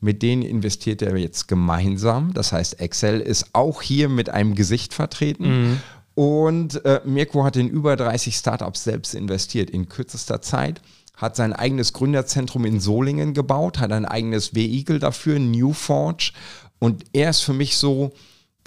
[0.00, 2.34] Mit denen investiert er jetzt gemeinsam.
[2.34, 5.48] Das heißt, Excel ist auch hier mit einem Gesicht vertreten.
[5.48, 5.80] Mhm.
[6.14, 10.80] Und äh, Mirko hat in über 30 Startups selbst investiert in kürzester Zeit
[11.16, 16.32] hat sein eigenes Gründerzentrum in Solingen gebaut, hat ein eigenes Vehikel dafür, Newforge.
[16.78, 18.12] Und er ist für mich so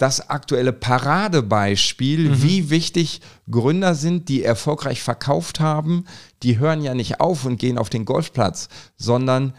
[0.00, 2.42] das aktuelle Paradebeispiel, mhm.
[2.42, 3.20] wie wichtig
[3.50, 6.06] Gründer sind, die erfolgreich verkauft haben.
[6.42, 9.52] Die hören ja nicht auf und gehen auf den Golfplatz, sondern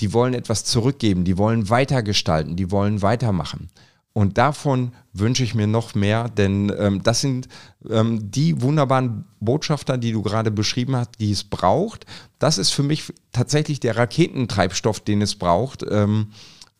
[0.00, 3.70] die wollen etwas zurückgeben, die wollen weitergestalten, die wollen weitermachen.
[4.12, 7.48] Und davon wünsche ich mir noch mehr, denn ähm, das sind
[7.88, 12.04] ähm, die wunderbaren Botschafter, die du gerade beschrieben hast, die es braucht.
[12.38, 15.82] Das ist für mich tatsächlich der Raketentreibstoff, den es braucht.
[15.90, 16.26] Ähm,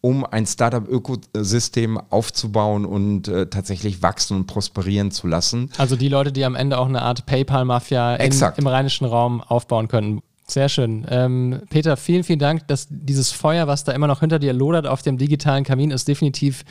[0.02, 5.70] um ein Startup-Ökosystem aufzubauen und äh, tatsächlich wachsen und prosperieren zu lassen.
[5.78, 10.20] Also die Leute, die am Ende auch eine Art PayPal-Mafia im rheinischen Raum aufbauen könnten.
[10.46, 11.06] Sehr schön.
[11.08, 14.86] Ähm, Peter, vielen, vielen Dank, dass dieses Feuer, was da immer noch hinter dir lodert
[14.88, 16.64] auf dem digitalen Kamin, ist definitiv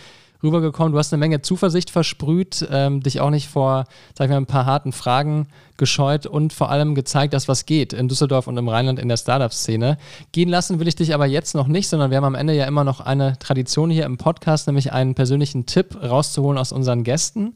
[0.44, 0.92] rübergekommen.
[0.92, 3.86] Du hast eine Menge Zuversicht versprüht, ähm, dich auch nicht vor,
[4.18, 7.94] sag ich mal, ein paar harten Fragen gescheut und vor allem gezeigt, dass was geht
[7.94, 9.98] in Düsseldorf und im Rheinland in der Startup-Szene.
[10.32, 12.66] Gehen lassen will ich dich aber jetzt noch nicht, sondern wir haben am Ende ja
[12.66, 17.54] immer noch eine Tradition hier im Podcast, nämlich einen persönlichen Tipp rauszuholen aus unseren Gästen.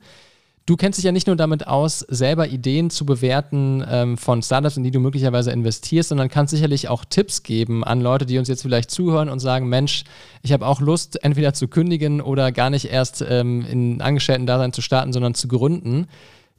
[0.67, 4.77] Du kennst dich ja nicht nur damit aus, selber Ideen zu bewerten ähm, von Startups,
[4.77, 8.47] in die du möglicherweise investierst, sondern kannst sicherlich auch Tipps geben an Leute, die uns
[8.47, 10.05] jetzt vielleicht zuhören und sagen, Mensch,
[10.41, 14.81] ich habe auch Lust, entweder zu kündigen oder gar nicht erst ähm, in Angestellten-Dasein zu
[14.81, 16.07] starten, sondern zu gründen.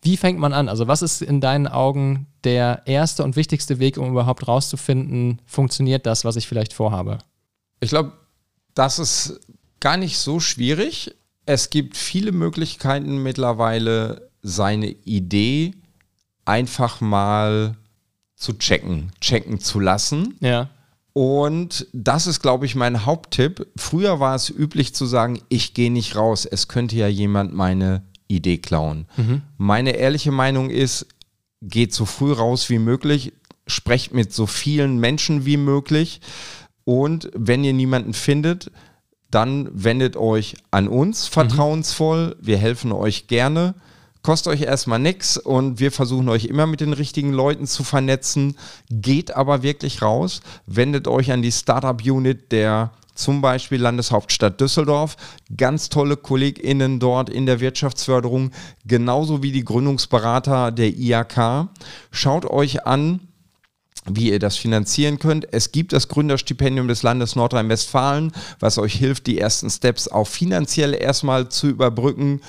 [0.03, 0.69] Wie fängt man an?
[0.69, 6.07] Also was ist in deinen Augen der erste und wichtigste Weg, um überhaupt rauszufinden, funktioniert
[6.07, 7.19] das, was ich vielleicht vorhabe?
[7.81, 8.13] Ich glaube,
[8.75, 9.41] das ist
[9.81, 11.17] gar nicht so schwierig
[11.47, 15.75] es gibt viele Möglichkeiten mittlerweile, seine Idee
[16.45, 17.77] einfach mal
[18.37, 20.37] zu checken, checken zu lassen.
[20.41, 20.69] Ja.
[21.13, 23.67] Und das ist, glaube ich, mein Haupttipp.
[23.77, 28.03] Früher war es üblich zu sagen, ich gehe nicht raus, es könnte ja jemand meine
[28.29, 29.07] Idee klauen.
[29.17, 29.43] Mhm.
[29.57, 31.07] Meine ehrliche Meinung ist,
[31.63, 33.33] geht so früh raus wie möglich,
[33.67, 36.21] sprecht mit so vielen Menschen wie möglich.
[36.85, 38.71] Und wenn ihr niemanden findet,
[39.31, 42.29] dann wendet euch an uns vertrauensvoll.
[42.29, 42.47] Mhm.
[42.47, 43.75] Wir helfen euch gerne.
[44.23, 48.57] Kostet euch erstmal nichts und wir versuchen euch immer mit den richtigen Leuten zu vernetzen.
[48.91, 50.41] Geht aber wirklich raus.
[50.67, 55.17] Wendet euch an die Startup-Unit der zum Beispiel Landeshauptstadt Düsseldorf.
[55.57, 58.53] Ganz tolle KollegInnen dort in der Wirtschaftsförderung,
[58.85, 61.69] genauso wie die Gründungsberater der IAK.
[62.11, 63.21] Schaut euch an,
[64.09, 65.53] wie ihr das finanzieren könnt.
[65.53, 70.95] Es gibt das Gründerstipendium des Landes Nordrhein-Westfalen, was euch hilft, die ersten Steps auch finanziell
[70.95, 72.41] erstmal zu überbrücken.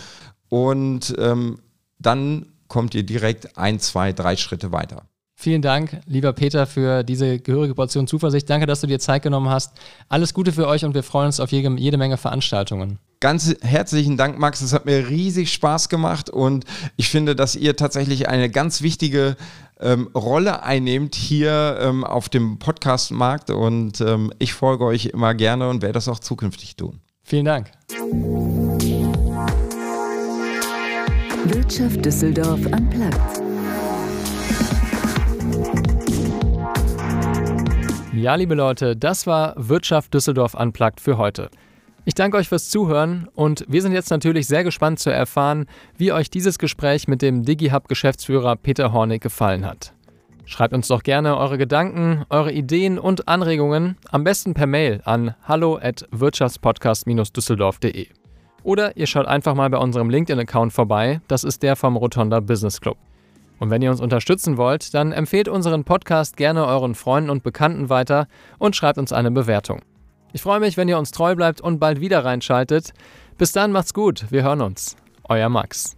[0.49, 1.59] Und ähm,
[1.99, 5.03] dann kommt ihr direkt ein, zwei, drei Schritte weiter.
[5.39, 8.49] Vielen Dank, lieber Peter, für diese gehörige Portion Zuversicht.
[8.49, 9.71] Danke, dass du dir Zeit genommen hast.
[10.09, 12.97] Alles Gute für euch und wir freuen uns auf jede, jede Menge Veranstaltungen.
[13.19, 14.61] Ganz herzlichen Dank, Max.
[14.61, 19.37] Es hat mir riesig Spaß gemacht und ich finde, dass ihr tatsächlich eine ganz wichtige
[19.79, 25.69] ähm, Rolle einnehmt hier ähm, auf dem Podcast-Markt und ähm, ich folge euch immer gerne
[25.69, 26.99] und werde das auch zukünftig tun.
[27.23, 27.71] Vielen Dank.
[31.45, 33.41] Wirtschaft Düsseldorf am Platz.
[38.13, 41.51] Ja, liebe Leute, das war Wirtschaft Düsseldorf Unplugged für heute.
[42.07, 45.65] Ich danke euch fürs Zuhören und wir sind jetzt natürlich sehr gespannt zu erfahren,
[45.97, 49.91] wie euch dieses Gespräch mit dem DigiHub-Geschäftsführer Peter Hornig gefallen hat.
[50.45, 55.35] Schreibt uns doch gerne eure Gedanken, eure Ideen und Anregungen, am besten per Mail an
[55.43, 58.07] hallo at wirtschaftspodcast-düsseldorf.de.
[58.63, 62.79] Oder ihr schaut einfach mal bei unserem LinkedIn-Account vorbei, das ist der vom Rotonda Business
[62.79, 62.95] Club.
[63.59, 67.89] Und wenn ihr uns unterstützen wollt, dann empfehlt unseren Podcast gerne euren Freunden und Bekannten
[67.89, 68.29] weiter
[68.59, 69.81] und schreibt uns eine Bewertung.
[70.33, 72.93] Ich freue mich, wenn ihr uns treu bleibt und bald wieder reinschaltet.
[73.37, 74.97] Bis dann, macht's gut, wir hören uns.
[75.23, 75.97] Euer Max.